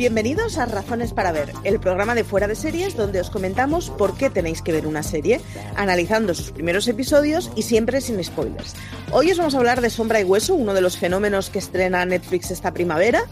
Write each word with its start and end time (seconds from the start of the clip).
Bienvenidos 0.00 0.56
a 0.56 0.64
Razones 0.64 1.12
para 1.12 1.30
Ver, 1.30 1.52
el 1.62 1.78
programa 1.78 2.14
de 2.14 2.24
fuera 2.24 2.48
de 2.48 2.54
series 2.54 2.96
donde 2.96 3.20
os 3.20 3.28
comentamos 3.28 3.90
por 3.90 4.16
qué 4.16 4.30
tenéis 4.30 4.62
que 4.62 4.72
ver 4.72 4.86
una 4.86 5.02
serie, 5.02 5.42
analizando 5.76 6.34
sus 6.34 6.52
primeros 6.52 6.88
episodios 6.88 7.50
y 7.54 7.64
siempre 7.64 8.00
sin 8.00 8.24
spoilers. 8.24 8.76
Hoy 9.12 9.30
os 9.30 9.36
vamos 9.36 9.54
a 9.54 9.58
hablar 9.58 9.82
de 9.82 9.90
Sombra 9.90 10.18
y 10.18 10.24
Hueso, 10.24 10.54
uno 10.54 10.72
de 10.72 10.80
los 10.80 10.96
fenómenos 10.96 11.50
que 11.50 11.58
estrena 11.58 12.06
Netflix 12.06 12.50
esta 12.50 12.72
primavera, 12.72 13.24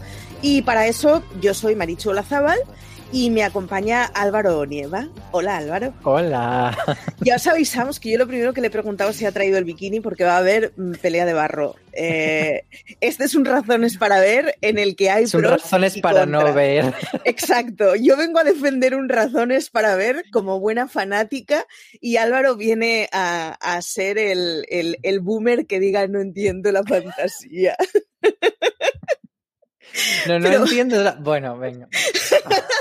y 0.43 0.61
para 0.61 0.85
eso 0.85 1.23
yo 1.41 1.55
soy 1.55 1.75
Marichu 1.75 2.11
Olazábal 2.11 2.59
y 3.11 3.31
me 3.31 3.43
acompaña 3.43 4.05
Álvaro 4.05 4.63
Nieva. 4.67 5.09
Hola 5.31 5.57
Álvaro. 5.57 5.93
Hola. 6.03 6.77
Ya 7.21 7.35
os 7.35 7.45
avisamos 7.47 7.99
que 7.99 8.11
yo 8.11 8.17
lo 8.17 8.27
primero 8.27 8.53
que 8.53 8.61
le 8.61 8.67
he 8.67 8.71
preguntado 8.71 9.11
si 9.11 9.25
ha 9.25 9.31
traído 9.33 9.57
el 9.57 9.65
bikini 9.65 9.99
porque 9.99 10.23
va 10.23 10.35
a 10.35 10.37
haber 10.37 10.71
mm, 10.77 10.93
pelea 11.01 11.25
de 11.25 11.33
barro. 11.33 11.75
Eh, 11.91 12.63
este 13.01 13.25
es 13.25 13.35
un 13.35 13.43
razones 13.43 13.97
para 13.97 14.21
ver 14.21 14.55
en 14.61 14.77
el 14.79 14.95
que 14.95 15.09
hay 15.09 15.27
Son 15.27 15.41
pros 15.41 15.61
razones 15.63 15.97
y 15.97 16.01
para 16.01 16.25
no 16.25 16.53
ver. 16.53 16.93
Exacto. 17.25 17.95
Yo 17.95 18.15
vengo 18.15 18.39
a 18.39 18.45
defender 18.45 18.95
un 18.95 19.09
razones 19.09 19.69
para 19.69 19.95
ver 19.95 20.23
como 20.31 20.61
buena 20.61 20.87
fanática 20.87 21.65
y 21.99 22.15
Álvaro 22.17 22.55
viene 22.55 23.09
a, 23.11 23.57
a 23.59 23.81
ser 23.81 24.17
el, 24.17 24.65
el- 24.69 24.97
el 25.03 25.19
boomer 25.19 25.65
que 25.65 25.79
diga 25.81 26.07
no 26.07 26.21
entiendo 26.21 26.71
la 26.71 26.83
fantasía. 26.83 27.75
No, 30.27 30.39
no 30.39 30.45
Pero- 30.49 30.63
entiendo. 30.63 31.03
la- 31.03 31.15
Bueno, 31.19 31.57
venga. 31.57 31.87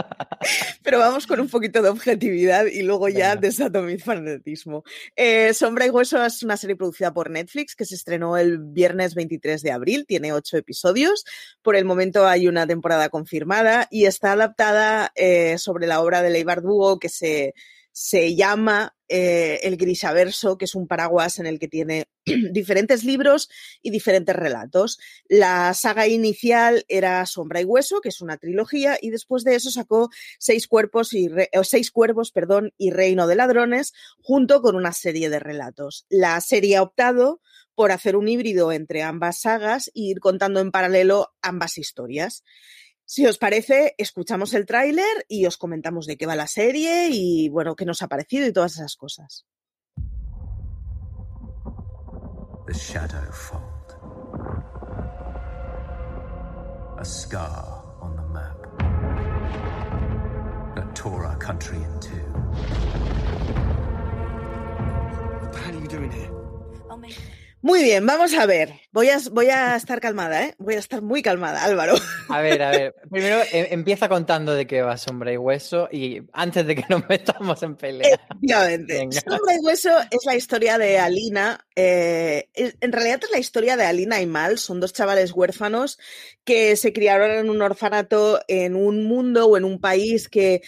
Pero 0.82 0.98
vamos 0.98 1.26
con 1.26 1.40
un 1.40 1.48
poquito 1.48 1.82
de 1.82 1.88
objetividad 1.88 2.66
y 2.66 2.82
luego 2.82 3.08
ya 3.08 3.34
Venga. 3.34 3.40
desato 3.48 3.82
mi 3.82 3.98
fanatismo. 3.98 4.84
Eh, 5.16 5.52
Sombra 5.54 5.86
y 5.86 5.90
Hueso 5.90 6.24
es 6.24 6.42
una 6.42 6.56
serie 6.56 6.76
producida 6.76 7.12
por 7.12 7.30
Netflix 7.30 7.76
que 7.76 7.84
se 7.84 7.94
estrenó 7.94 8.36
el 8.36 8.58
viernes 8.58 9.14
23 9.14 9.62
de 9.62 9.72
abril, 9.72 10.06
tiene 10.06 10.32
ocho 10.32 10.56
episodios. 10.56 11.24
Por 11.62 11.76
el 11.76 11.84
momento 11.84 12.26
hay 12.26 12.48
una 12.48 12.66
temporada 12.66 13.08
confirmada 13.08 13.86
y 13.90 14.06
está 14.06 14.32
adaptada 14.32 15.12
eh, 15.14 15.58
sobre 15.58 15.86
la 15.86 16.00
obra 16.00 16.22
de 16.22 16.30
Leibar 16.30 16.62
Dugo 16.62 16.98
que 16.98 17.08
se, 17.08 17.54
se 17.92 18.34
llama 18.34 18.94
eh, 19.10 19.58
El 19.64 19.76
Grisaverso, 19.76 20.56
que 20.56 20.64
es 20.64 20.74
un 20.76 20.86
paraguas 20.86 21.40
en 21.40 21.46
el 21.46 21.58
que 21.58 21.66
tiene 21.66 22.06
diferentes 22.52 23.02
libros 23.04 23.50
y 23.82 23.90
diferentes 23.90 24.34
relatos. 24.36 25.00
La 25.28 25.74
saga 25.74 26.06
inicial 26.06 26.84
era 26.88 27.26
Sombra 27.26 27.60
y 27.60 27.64
Hueso, 27.64 28.00
que 28.00 28.10
es 28.10 28.20
una 28.20 28.38
trilogía, 28.38 28.98
y 29.00 29.10
después 29.10 29.42
de 29.42 29.56
eso 29.56 29.70
sacó 29.70 30.10
Seis 30.38 30.68
Cuerpos 30.68 31.12
y 31.12 31.28
Seis 31.64 31.90
Cuervos, 31.90 32.30
perdón, 32.30 32.72
y 32.78 32.92
Reino 32.92 33.26
de 33.26 33.34
Ladrones, 33.34 33.92
junto 34.22 34.62
con 34.62 34.76
una 34.76 34.92
serie 34.92 35.28
de 35.28 35.40
relatos. 35.40 36.06
La 36.08 36.40
serie 36.40 36.76
ha 36.76 36.82
optado 36.82 37.40
por 37.74 37.92
hacer 37.92 38.14
un 38.14 38.28
híbrido 38.28 38.72
entre 38.72 39.02
ambas 39.02 39.40
sagas 39.40 39.88
e 39.88 40.00
ir 40.00 40.20
contando 40.20 40.60
en 40.60 40.70
paralelo 40.70 41.32
ambas 41.42 41.78
historias. 41.78 42.44
Si 43.12 43.26
os 43.26 43.38
parece, 43.38 43.96
escuchamos 43.98 44.54
el 44.54 44.66
tráiler 44.66 45.26
y 45.26 45.44
os 45.44 45.56
comentamos 45.56 46.06
de 46.06 46.16
qué 46.16 46.26
va 46.26 46.36
la 46.36 46.46
serie 46.46 47.08
y 47.10 47.48
bueno, 47.48 47.74
qué 47.74 47.84
nos 47.84 48.02
ha 48.02 48.06
parecido 48.06 48.46
y 48.46 48.52
todas 48.52 48.74
esas 48.74 48.94
cosas. 48.94 49.48
The 52.68 52.72
shadow 52.72 53.32
fold. 53.32 53.96
A 57.00 57.04
scar 57.04 57.82
on 58.00 58.14
the 58.14 58.22
map 58.32 58.78
that 60.76 60.94
tore 60.94 61.26
our 61.26 61.38
country 61.38 61.78
in 61.78 61.98
two. 61.98 62.14
What 65.40 65.52
the 65.52 65.58
hell 65.58 65.74
are 65.74 65.80
you 65.80 65.88
doing 65.88 66.12
here? 66.12 66.30
Muy 67.62 67.82
bien, 67.82 68.06
vamos 68.06 68.32
a 68.34 68.46
ver. 68.46 68.72
Voy 68.90 69.10
a, 69.10 69.18
voy 69.30 69.48
a 69.48 69.76
estar 69.76 70.00
calmada, 70.00 70.44
¿eh? 70.44 70.54
Voy 70.58 70.74
a 70.74 70.78
estar 70.78 71.02
muy 71.02 71.22
calmada, 71.22 71.62
Álvaro. 71.62 71.94
A 72.28 72.40
ver, 72.40 72.62
a 72.62 72.70
ver. 72.70 72.94
Primero 73.10 73.40
eh, 73.52 73.68
empieza 73.70 74.08
contando 74.08 74.54
de 74.54 74.66
qué 74.66 74.80
va 74.80 74.96
Sombra 74.96 75.32
y 75.32 75.36
Hueso 75.36 75.88
y 75.92 76.22
antes 76.32 76.66
de 76.66 76.76
que 76.76 76.84
nos 76.88 77.06
metamos 77.08 77.62
en 77.62 77.76
pelea. 77.76 78.18
Efectivamente. 78.30 79.08
Sombra 79.12 79.54
y 79.54 79.58
Hueso 79.58 79.90
es 80.10 80.24
la 80.24 80.36
historia 80.36 80.78
de 80.78 80.98
Alina. 80.98 81.66
eh, 81.76 82.48
en 82.54 82.92
realidad 82.92 83.20
es 83.22 83.30
la 83.30 83.38
historia 83.38 83.76
de 83.76 83.84
Alina 83.84 84.22
y 84.22 84.26
Mal. 84.26 84.58
Son 84.58 84.80
dos 84.80 84.94
chavales 84.94 85.32
huérfanos 85.32 85.98
que 86.44 86.76
se 86.76 86.92
criaron 86.92 87.30
en 87.30 87.50
un 87.50 87.60
orfanato 87.60 88.40
en 88.48 88.74
un 88.74 89.04
mundo 89.04 89.46
o 89.46 89.56
en 89.56 89.64
un 89.64 89.80
país 89.80 90.28
que 90.28 90.62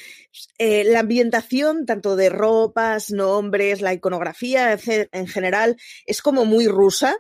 eh, 0.59 0.84
la 0.84 1.00
ambientación, 1.00 1.84
tanto 1.84 2.16
de 2.16 2.30
ropas, 2.30 3.10
nombres, 3.10 3.80
la 3.80 3.92
iconografía 3.92 4.78
en 5.12 5.26
general, 5.26 5.76
es 6.06 6.22
como 6.22 6.44
muy 6.44 6.66
rusa. 6.82 7.16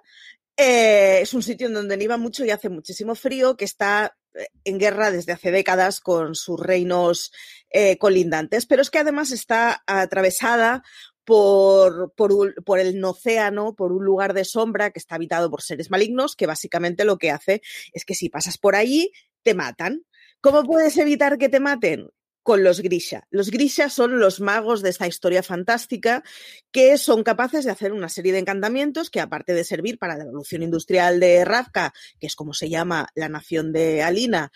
Eh, 0.56 1.20
es 1.22 1.32
un 1.34 1.42
sitio 1.42 1.68
en 1.68 1.74
donde 1.74 1.96
nieva 1.96 2.16
mucho 2.16 2.44
y 2.44 2.50
hace 2.50 2.68
muchísimo 2.68 3.14
frío, 3.14 3.56
que 3.56 3.64
está 3.64 4.16
eh, 4.34 4.48
en 4.64 4.78
guerra 4.78 5.10
desde 5.10 5.32
hace 5.32 5.50
décadas 5.50 6.00
con 6.00 6.34
sus 6.34 6.58
reinos 6.58 7.32
eh, 7.70 7.96
colindantes, 7.96 8.66
pero 8.66 8.82
es 8.82 8.90
que 8.90 8.98
además 8.98 9.30
está 9.30 9.82
atravesada 9.86 10.82
por, 11.24 12.12
por, 12.16 12.78
el 12.80 13.04
océano, 13.04 13.74
por 13.74 13.92
un 13.92 14.04
lugar 14.04 14.34
de 14.34 14.44
sombra 14.44 14.90
que 14.90 14.98
está 14.98 15.14
habitado 15.14 15.48
por 15.50 15.62
seres 15.62 15.90
malignos, 15.90 16.34
que 16.34 16.46
básicamente 16.46 17.04
lo 17.04 17.16
que 17.16 17.30
hace 17.30 17.62
es 17.92 18.04
que 18.04 18.16
si 18.16 18.28
pasas 18.28 18.58
por 18.58 18.74
allí, 18.74 19.12
te 19.44 19.54
matan. 19.54 20.02
¿Cómo 20.40 20.64
puedes 20.64 20.98
evitar 20.98 21.38
que 21.38 21.48
te 21.48 21.60
maten? 21.60 22.10
Con 22.42 22.64
los 22.64 22.80
Grisha. 22.80 23.26
Los 23.30 23.50
Grisha 23.50 23.88
son 23.88 24.18
los 24.18 24.40
magos 24.40 24.82
de 24.82 24.90
esta 24.90 25.06
historia 25.06 25.44
fantástica 25.44 26.24
que 26.72 26.98
son 26.98 27.22
capaces 27.22 27.64
de 27.64 27.70
hacer 27.70 27.92
una 27.92 28.08
serie 28.08 28.32
de 28.32 28.40
encantamientos 28.40 29.10
que, 29.10 29.20
aparte 29.20 29.54
de 29.54 29.62
servir 29.62 29.98
para 29.98 30.16
la 30.16 30.24
evolución 30.24 30.62
industrial 30.64 31.20
de 31.20 31.44
Ravka, 31.44 31.92
que 32.18 32.26
es 32.26 32.34
como 32.34 32.52
se 32.52 32.68
llama 32.68 33.08
la 33.14 33.28
nación 33.28 33.72
de 33.72 34.02
Alina, 34.02 34.50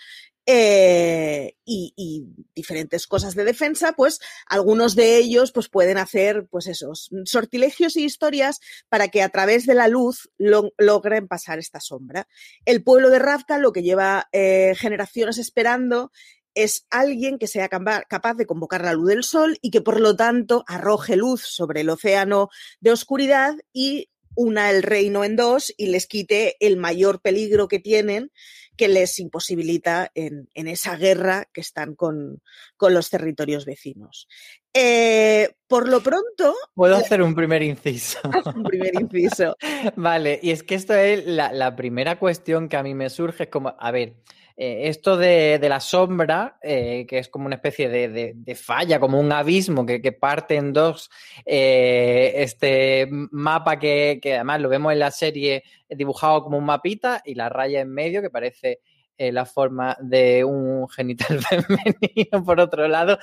eh, 0.49 1.57
y, 1.65 2.25
diferentes 2.55 3.09
cosas 3.09 3.35
de 3.35 3.45
defensa, 3.45 3.95
pues 3.95 4.21
algunos 4.47 4.95
de 4.95 5.17
ellos 5.17 5.51
pues 5.51 5.69
pueden 5.69 5.99
hacer 5.99 6.47
pues 6.49 6.69
esos 6.69 7.11
sortilegios 7.25 7.97
y 7.97 8.05
historias 8.05 8.61
para 8.89 9.09
que 9.09 9.23
a 9.23 9.29
través 9.29 9.67
de 9.67 9.75
la 9.75 9.89
luz 9.89 10.31
lo- 10.39 10.73
logren 10.79 11.27
pasar 11.27 11.59
esta 11.59 11.81
sombra. 11.81 12.29
El 12.65 12.85
pueblo 12.85 13.11
de 13.11 13.19
Ravka 13.19 13.59
lo 13.59 13.73
que 13.73 13.83
lleva 13.83 14.29
eh, 14.31 14.75
generaciones 14.77 15.39
esperando 15.39 16.13
es 16.57 16.87
alguien 16.91 17.39
que 17.39 17.47
sea 17.47 17.69
capaz 17.69 18.35
de 18.35 18.47
convocar 18.47 18.83
la 18.83 18.95
luz 18.95 19.09
del 19.09 19.23
sol 19.23 19.59
y 19.61 19.71
que 19.71 19.83
por 19.83 20.01
lo 20.01 20.17
tanto 20.17 20.65
arroje 20.67 21.15
luz 21.15 21.43
sobre 21.43 21.83
el 21.83 21.91
océano 21.91 22.49
de 22.81 22.91
oscuridad 22.91 23.55
y 23.73 24.09
una 24.35 24.71
el 24.71 24.83
reino 24.83 25.23
en 25.23 25.37
dos 25.37 25.73
y 25.77 25.87
les 25.87 26.07
quite 26.07 26.57
el 26.61 26.77
mayor 26.77 27.21
peligro 27.21 27.69
que 27.69 27.79
tienen 27.79 28.33
que 28.77 28.89
les 28.89 29.19
imposibilita 29.19 30.11
en, 30.15 30.49
en 30.55 30.69
esa 30.69 30.97
guerra 30.97 31.49
que 31.53 31.63
están 31.63 31.95
con, 31.95 32.43
con 32.77 32.93
los 32.93 33.09
territorios 33.09 33.65
vecinos. 33.65 34.29
Eh, 34.75 35.55
por 35.67 35.89
lo 35.89 36.03
pronto, 36.03 36.55
Puedo 36.75 36.97
hacer 36.97 37.23
un 37.23 37.35
primer 37.35 37.63
inciso. 37.63 38.19
un 38.55 38.63
primer 38.63 38.95
inciso. 38.95 39.57
Vale, 39.97 40.39
y 40.43 40.51
es 40.51 40.63
que 40.63 40.75
esto 40.75 40.95
es 40.95 41.27
la, 41.27 41.53
la 41.53 41.75
primera 41.75 42.19
cuestión 42.19 42.69
que 42.69 42.77
a 42.77 42.83
mí 42.83 42.95
me 42.95 43.09
surge, 43.09 43.45
es 43.45 43.49
como, 43.49 43.75
a 43.79 43.91
ver, 43.91 44.17
eh, 44.59 44.89
esto 44.89 45.19
de, 45.19 45.59
la 45.69 45.81
sombra, 45.81 46.59
eh, 46.63 47.05
que 47.07 47.19
es 47.19 47.29
como 47.29 47.45
una 47.45 47.57
especie 47.57 47.91
de, 47.91 48.55
falla, 48.55 48.99
como 48.99 49.21
un 49.21 49.31
abismo 49.31 49.85
que, 49.85 50.13
parte 50.13 50.57
en 50.57 50.73
dos, 50.73 51.11
eh, 51.45 52.33
este 52.37 53.07
mapa 53.11 53.79
que, 53.79 54.19
que 54.23 54.37
además 54.37 54.63
lo 54.63 54.71
vemos 54.71 54.93
en 54.95 55.01
la 55.01 55.11
serie 55.11 55.63
dibujado 55.91 56.43
como 56.43 56.57
un 56.57 56.65
mapita 56.65 57.21
y 57.25 57.35
la 57.35 57.51
raya 57.51 57.81
en 57.81 57.93
medio 57.93 58.23
que 58.23 58.31
parece 58.31 58.81
la 59.19 59.47
forma 59.47 59.97
de 60.01 60.45
un 60.45 60.89
genital 60.91 61.39
femenino, 61.43 62.45
por 62.45 62.61
otro 62.61 62.89
lado. 62.89 63.19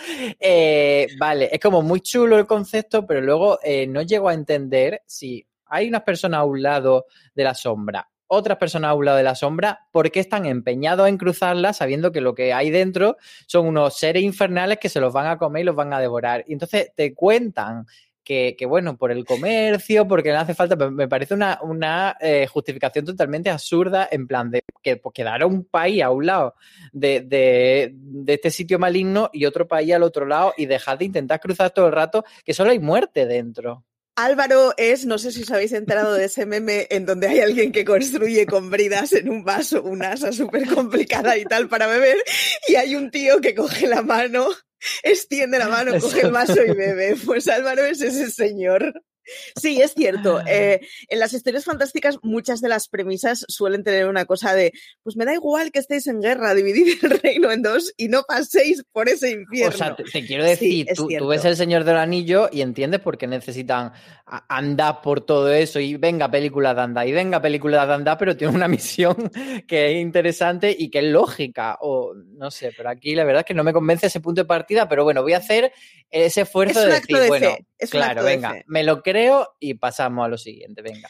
Vale, 1.19 1.49
es 1.51 1.59
como 1.59 1.81
muy 1.81 2.01
chulo 2.01 2.37
el 2.37 2.47
concepto, 2.47 3.05
pero 3.07 3.21
luego 3.21 3.59
no 3.87 4.01
llego 4.03 4.29
a 4.29 4.33
entender 4.33 5.01
si 5.07 5.47
hay 5.65 5.87
unas 5.87 6.03
personas 6.03 6.39
a 6.39 6.43
un 6.43 6.61
lado 6.61 7.05
de 7.33 7.43
la 7.43 7.55
sombra, 7.55 8.07
otras 8.33 8.57
personas 8.57 8.89
a 8.89 8.93
un 8.93 9.05
lado 9.05 9.17
de 9.17 9.23
la 9.23 9.35
sombra, 9.35 9.87
¿por 9.91 10.11
qué 10.11 10.19
están 10.19 10.45
empeñados 10.45 11.07
en 11.07 11.17
cruzarla 11.17 11.73
sabiendo 11.73 12.11
que 12.11 12.21
lo 12.21 12.35
que 12.35 12.53
hay 12.53 12.71
dentro 12.71 13.17
son 13.47 13.67
unos 13.67 13.97
seres 13.97 14.23
infernales 14.23 14.79
que 14.79 14.89
se 14.89 14.99
los 14.99 15.13
van 15.13 15.27
a 15.27 15.37
comer 15.37 15.61
y 15.61 15.65
los 15.65 15.75
van 15.75 15.93
a 15.93 15.99
devorar? 15.99 16.43
Y 16.47 16.53
entonces 16.53 16.91
te 16.95 17.13
cuentan 17.13 17.85
que, 18.23 18.55
que, 18.57 18.65
bueno, 18.65 18.97
por 18.97 19.11
el 19.11 19.25
comercio, 19.25 20.07
porque 20.07 20.29
le 20.29 20.37
hace 20.37 20.55
falta, 20.55 20.75
me 20.75 21.07
parece 21.07 21.33
una, 21.33 21.59
una 21.61 22.15
eh, 22.19 22.47
justificación 22.47 23.05
totalmente 23.05 23.49
absurda 23.49 24.07
en 24.09 24.27
plan 24.27 24.49
de 24.49 24.63
que 24.81 24.97
pues, 24.97 25.13
un 25.45 25.65
país 25.65 26.01
a 26.01 26.09
un 26.09 26.25
lado 26.25 26.55
de, 26.91 27.21
de, 27.21 27.93
este 28.33 28.49
sitio 28.49 28.79
maligno 28.79 29.29
y 29.33 29.45
otro 29.45 29.67
país 29.67 29.93
al 29.93 30.03
otro 30.03 30.25
lado 30.25 30.53
y 30.57 30.65
dejar 30.65 30.97
de 30.97 31.05
intentar 31.05 31.39
cruzar 31.39 31.71
todo 31.71 31.87
el 31.87 31.91
rato, 31.91 32.23
que 32.45 32.53
solo 32.53 32.71
hay 32.71 32.79
muerte 32.79 33.25
dentro. 33.25 33.83
Álvaro 34.15 34.73
es, 34.77 35.05
no 35.05 35.17
sé 35.17 35.31
si 35.31 35.41
os 35.41 35.51
habéis 35.51 35.71
enterado 35.71 36.13
de 36.13 36.25
ese 36.25 36.45
meme 36.45 36.85
en 36.91 37.05
donde 37.05 37.27
hay 37.27 37.39
alguien 37.39 37.71
que 37.71 37.83
construye 37.83 38.45
con 38.45 38.69
bridas 38.69 39.13
en 39.13 39.27
un 39.27 39.43
vaso 39.43 39.81
una 39.81 40.11
asa 40.11 40.31
súper 40.31 40.67
complicada 40.67 41.35
y 41.37 41.45
tal 41.45 41.67
para 41.67 41.87
beber 41.87 42.17
y 42.67 42.75
hay 42.75 42.95
un 42.95 43.09
tío 43.09 43.41
que 43.41 43.55
coge 43.55 43.87
la 43.87 44.03
mano, 44.03 44.47
extiende 45.03 45.57
la 45.57 45.67
mano, 45.67 45.99
coge 45.99 46.21
el 46.21 46.31
vaso 46.31 46.63
y 46.63 46.73
bebe. 46.73 47.15
Pues 47.25 47.47
Álvaro 47.47 47.85
es 47.85 48.01
ese 48.01 48.29
señor. 48.29 48.93
Sí, 49.55 49.81
es 49.81 49.93
cierto. 49.93 50.41
Eh, 50.47 50.81
en 51.07 51.19
las 51.19 51.33
historias 51.33 51.65
fantásticas 51.65 52.17
muchas 52.21 52.61
de 52.61 52.69
las 52.69 52.87
premisas 52.87 53.45
suelen 53.47 53.83
tener 53.83 54.07
una 54.07 54.25
cosa 54.25 54.53
de, 54.53 54.73
pues 55.01 55.15
me 55.15 55.25
da 55.25 55.33
igual 55.33 55.71
que 55.71 55.79
estéis 55.79 56.07
en 56.07 56.21
guerra, 56.21 56.53
dividid 56.53 57.03
el 57.03 57.19
reino 57.21 57.51
en 57.51 57.61
dos 57.61 57.93
y 57.97 58.07
no 58.07 58.23
paséis 58.23 58.83
por 58.91 59.09
ese 59.09 59.31
infierno. 59.31 59.73
O 59.73 59.77
sea, 59.77 59.95
te, 59.95 60.03
te 60.03 60.25
quiero 60.25 60.43
decir, 60.43 60.63
Sí, 60.63 60.85
tú, 60.95 61.27
ves 61.27 61.45
el 61.45 61.55
Señor 61.55 61.83
del 61.83 61.97
Anillo 61.97 62.49
y 62.51 62.61
entiendes 62.61 62.99
por 62.99 63.17
qué 63.17 63.27
necesitan 63.27 63.93
andar 64.25 65.01
por 65.01 65.21
todo 65.21 65.51
eso 65.53 65.79
y 65.79 65.95
venga 65.97 66.31
película 66.31 66.73
de 66.73 66.81
andar 66.81 67.07
y 67.07 67.11
venga 67.11 67.41
película 67.41 67.85
de 67.85 67.93
andar, 67.93 68.17
pero 68.17 68.35
tiene 68.35 68.53
una 68.53 68.67
misión 68.69 69.31
que 69.67 69.91
es 69.91 70.01
interesante 70.01 70.75
y 70.77 70.89
que 70.89 70.99
es 70.99 71.05
lógica 71.05 71.77
o 71.81 72.13
no 72.15 72.49
sé, 72.51 72.71
pero 72.75 72.89
aquí 72.89 73.15
la 73.15 73.23
verdad 73.23 73.41
es 73.41 73.45
que 73.45 73.53
no 73.53 73.63
me 73.63 73.73
convence 73.73 74.07
ese 74.07 74.21
punto 74.21 74.41
de 74.41 74.45
partida, 74.45 74.87
pero 74.87 75.03
bueno, 75.03 75.21
voy 75.21 75.33
a 75.33 75.37
hacer 75.37 75.71
ese 76.09 76.41
esfuerzo 76.41 76.79
Es 76.79 76.85
de 76.85 76.91
decir, 76.93 77.17
de 77.17 77.27
bueno, 77.27 77.57
es 77.77 77.89
claro, 77.89 78.23
venga, 78.23 78.63
me 78.67 78.83
lo 78.83 79.01
creo 79.01 79.12
y 79.59 79.75
pasamos 79.75 80.25
a 80.25 80.29
lo 80.29 80.37
siguiente, 80.37 80.81
venga. 80.81 81.09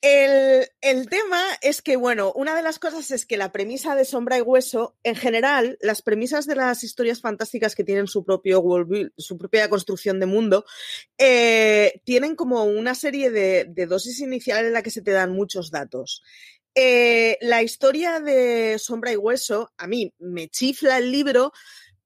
El, 0.00 0.68
el 0.80 1.08
tema 1.08 1.42
es 1.60 1.82
que, 1.82 1.96
bueno, 1.96 2.32
una 2.36 2.54
de 2.54 2.62
las 2.62 2.78
cosas 2.78 3.10
es 3.10 3.26
que 3.26 3.36
la 3.36 3.50
premisa 3.50 3.96
de 3.96 4.04
Sombra 4.04 4.38
y 4.38 4.42
Hueso, 4.42 4.96
en 5.02 5.16
general, 5.16 5.76
las 5.80 6.02
premisas 6.02 6.46
de 6.46 6.54
las 6.54 6.84
historias 6.84 7.20
fantásticas 7.20 7.74
que 7.74 7.82
tienen 7.82 8.06
su 8.06 8.24
propio 8.24 8.62
su 9.16 9.36
propia 9.38 9.68
construcción 9.68 10.20
de 10.20 10.26
mundo, 10.26 10.64
eh, 11.18 12.00
tienen 12.04 12.36
como 12.36 12.62
una 12.64 12.94
serie 12.94 13.30
de, 13.30 13.86
dosis 13.86 14.20
inicial 14.20 14.66
en 14.66 14.72
la 14.72 14.82
que 14.82 14.92
se 14.92 15.02
te 15.02 15.10
dan 15.10 15.32
muchos 15.32 15.72
datos. 15.72 16.22
Eh, 16.76 17.36
la 17.40 17.64
historia 17.64 18.20
de 18.20 18.78
Sombra 18.78 19.10
y 19.10 19.16
Hueso, 19.16 19.72
a 19.76 19.88
mí 19.88 20.14
me 20.20 20.48
chifla 20.48 20.98
el 20.98 21.10
libro, 21.10 21.52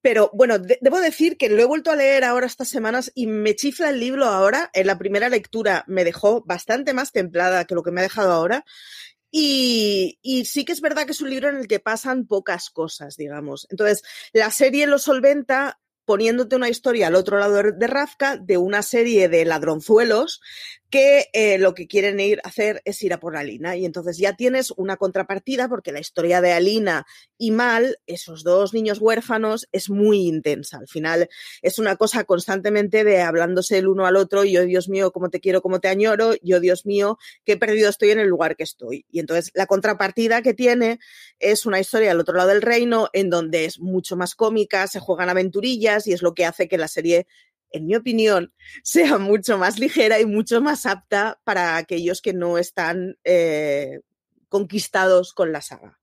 pero 0.03 0.31
bueno, 0.35 0.59
de- 0.59 0.79
debo 0.81 1.01
decir 1.01 1.37
que 1.37 1.49
lo 1.49 1.63
he 1.63 1.65
vuelto 1.65 1.91
a 1.91 1.97
leer 1.97 2.25
ahora 2.25 2.47
estas 2.47 2.69
semanas 2.69 3.11
y 3.15 3.27
me 3.27 3.55
chifla 3.57 3.91
el 3.91 4.01
libro 4.01 4.27
ahora. 4.27 4.71
En 4.75 4.87
la 4.89 4.99
primera 4.99 5.29
lectura 5.29 5.85
me 5.87 6.05
dejó 6.05 6.43
bastante 6.45 6.93
más 6.93 7.13
templada 7.13 7.65
que 7.65 7.75
lo 7.75 7.83
que 7.83 7.93
me 7.93 8.01
ha 8.01 8.05
dejado 8.05 8.33
ahora. 8.33 8.65
Y, 9.31 10.19
y 10.21 10.45
sí 10.45 10.65
que 10.65 10.73
es 10.73 10.83
verdad 10.83 11.07
que 11.07 11.13
es 11.13 11.23
un 11.23 11.31
libro 11.31 11.49
en 11.49 11.57
el 11.57 11.69
que 11.69 11.81
pasan 11.81 12.27
pocas 12.27 12.69
cosas, 12.69 13.17
digamos. 13.17 13.67
Entonces, 13.71 14.03
la 14.35 14.51
serie 14.51 14.87
lo 14.87 14.99
solventa 14.99 15.81
poniéndote 16.05 16.57
una 16.57 16.69
historia 16.69 17.07
al 17.07 17.15
otro 17.15 17.39
lado 17.39 17.63
de 17.73 17.87
Rafka 17.87 18.37
de 18.37 18.59
una 18.59 18.83
serie 18.83 19.29
de 19.29 19.45
ladronzuelos 19.45 20.41
que 20.93 21.31
eh, 21.33 21.57
lo 21.57 21.73
que 21.73 21.89
quieren 21.89 22.21
ir 22.21 22.41
a 22.45 22.49
hacer 22.49 22.83
es 22.85 23.03
ir 23.03 23.15
a 23.15 23.19
por 23.19 23.39
Alina. 23.39 23.77
Y 23.77 23.87
entonces 23.87 24.19
ya 24.19 24.35
tienes 24.35 24.73
una 24.77 24.99
contrapartida 24.99 25.67
porque 25.67 25.91
la 25.91 26.01
historia 26.01 26.43
de 26.43 26.53
Alina 26.53 27.07
y 27.39 27.51
Mal, 27.51 27.97
esos 28.07 28.45
dos 28.45 28.75
niños 28.75 28.99
huérfanos, 29.01 29.67
es 29.73 29.89
muy 29.89 30.27
intensa. 30.27 30.77
Al 30.77 30.89
final 30.89 31.31
es 31.63 31.79
una 31.79 31.97
cosa 31.97 32.25
constantemente 32.25 33.05
de 33.05 33.23
hablándose 33.23 33.79
el 33.79 33.89
uno 33.89 34.05
al 34.05 34.17
otro, 34.17 34.45
yo 34.45 34.67
Dios 34.67 34.91
mío, 34.91 35.13
cómo 35.13 35.31
te 35.31 35.41
quiero, 35.41 35.63
cómo 35.63 35.81
te 35.81 35.89
añoro, 35.89 36.35
yo 36.43 36.61
Dios 36.61 36.85
mío, 36.85 37.17
qué 37.47 37.57
perdido 37.57 37.89
estoy 37.89 38.11
en 38.11 38.21
el 38.21 38.29
lugar 38.29 38.55
que 38.55 38.65
estoy. 38.65 39.07
Y 39.11 39.21
entonces 39.21 39.51
la 39.55 39.65
contrapartida 39.65 40.43
que 40.43 40.53
tiene 40.53 40.99
es 41.39 41.65
una 41.65 41.81
historia 41.81 42.11
al 42.11 42.21
otro 42.21 42.37
lado 42.37 42.51
del 42.51 42.61
reino 42.61 43.09
en 43.15 43.31
donde 43.31 43.65
es 43.65 43.81
mucho 43.81 44.15
más 44.19 44.35
cómica, 44.35 44.87
se 44.89 45.01
juegan 45.01 45.31
aventurillas 45.31 46.07
y 46.07 46.13
es 46.13 46.21
lo 46.21 46.35
que 46.35 46.45
hace 46.45 46.69
que 46.69 46.77
la 46.77 46.89
serie 46.89 47.27
en 47.73 47.87
mi 47.87 47.95
opinión, 47.95 48.53
sea 48.83 49.19
mucho 49.19 49.59
más 49.59 49.79
ligera 49.79 50.21
y 50.21 50.27
mucho 50.27 50.61
más 50.61 50.87
apta 50.87 51.41
para 51.45 51.77
aquellos 51.77 52.21
que 52.21 52.33
no 52.33 52.59
están 52.59 53.17
eh, 53.25 54.01
conquistados 54.49 55.33
con 55.33 55.53
la 55.53 55.61
saga. 55.61 56.02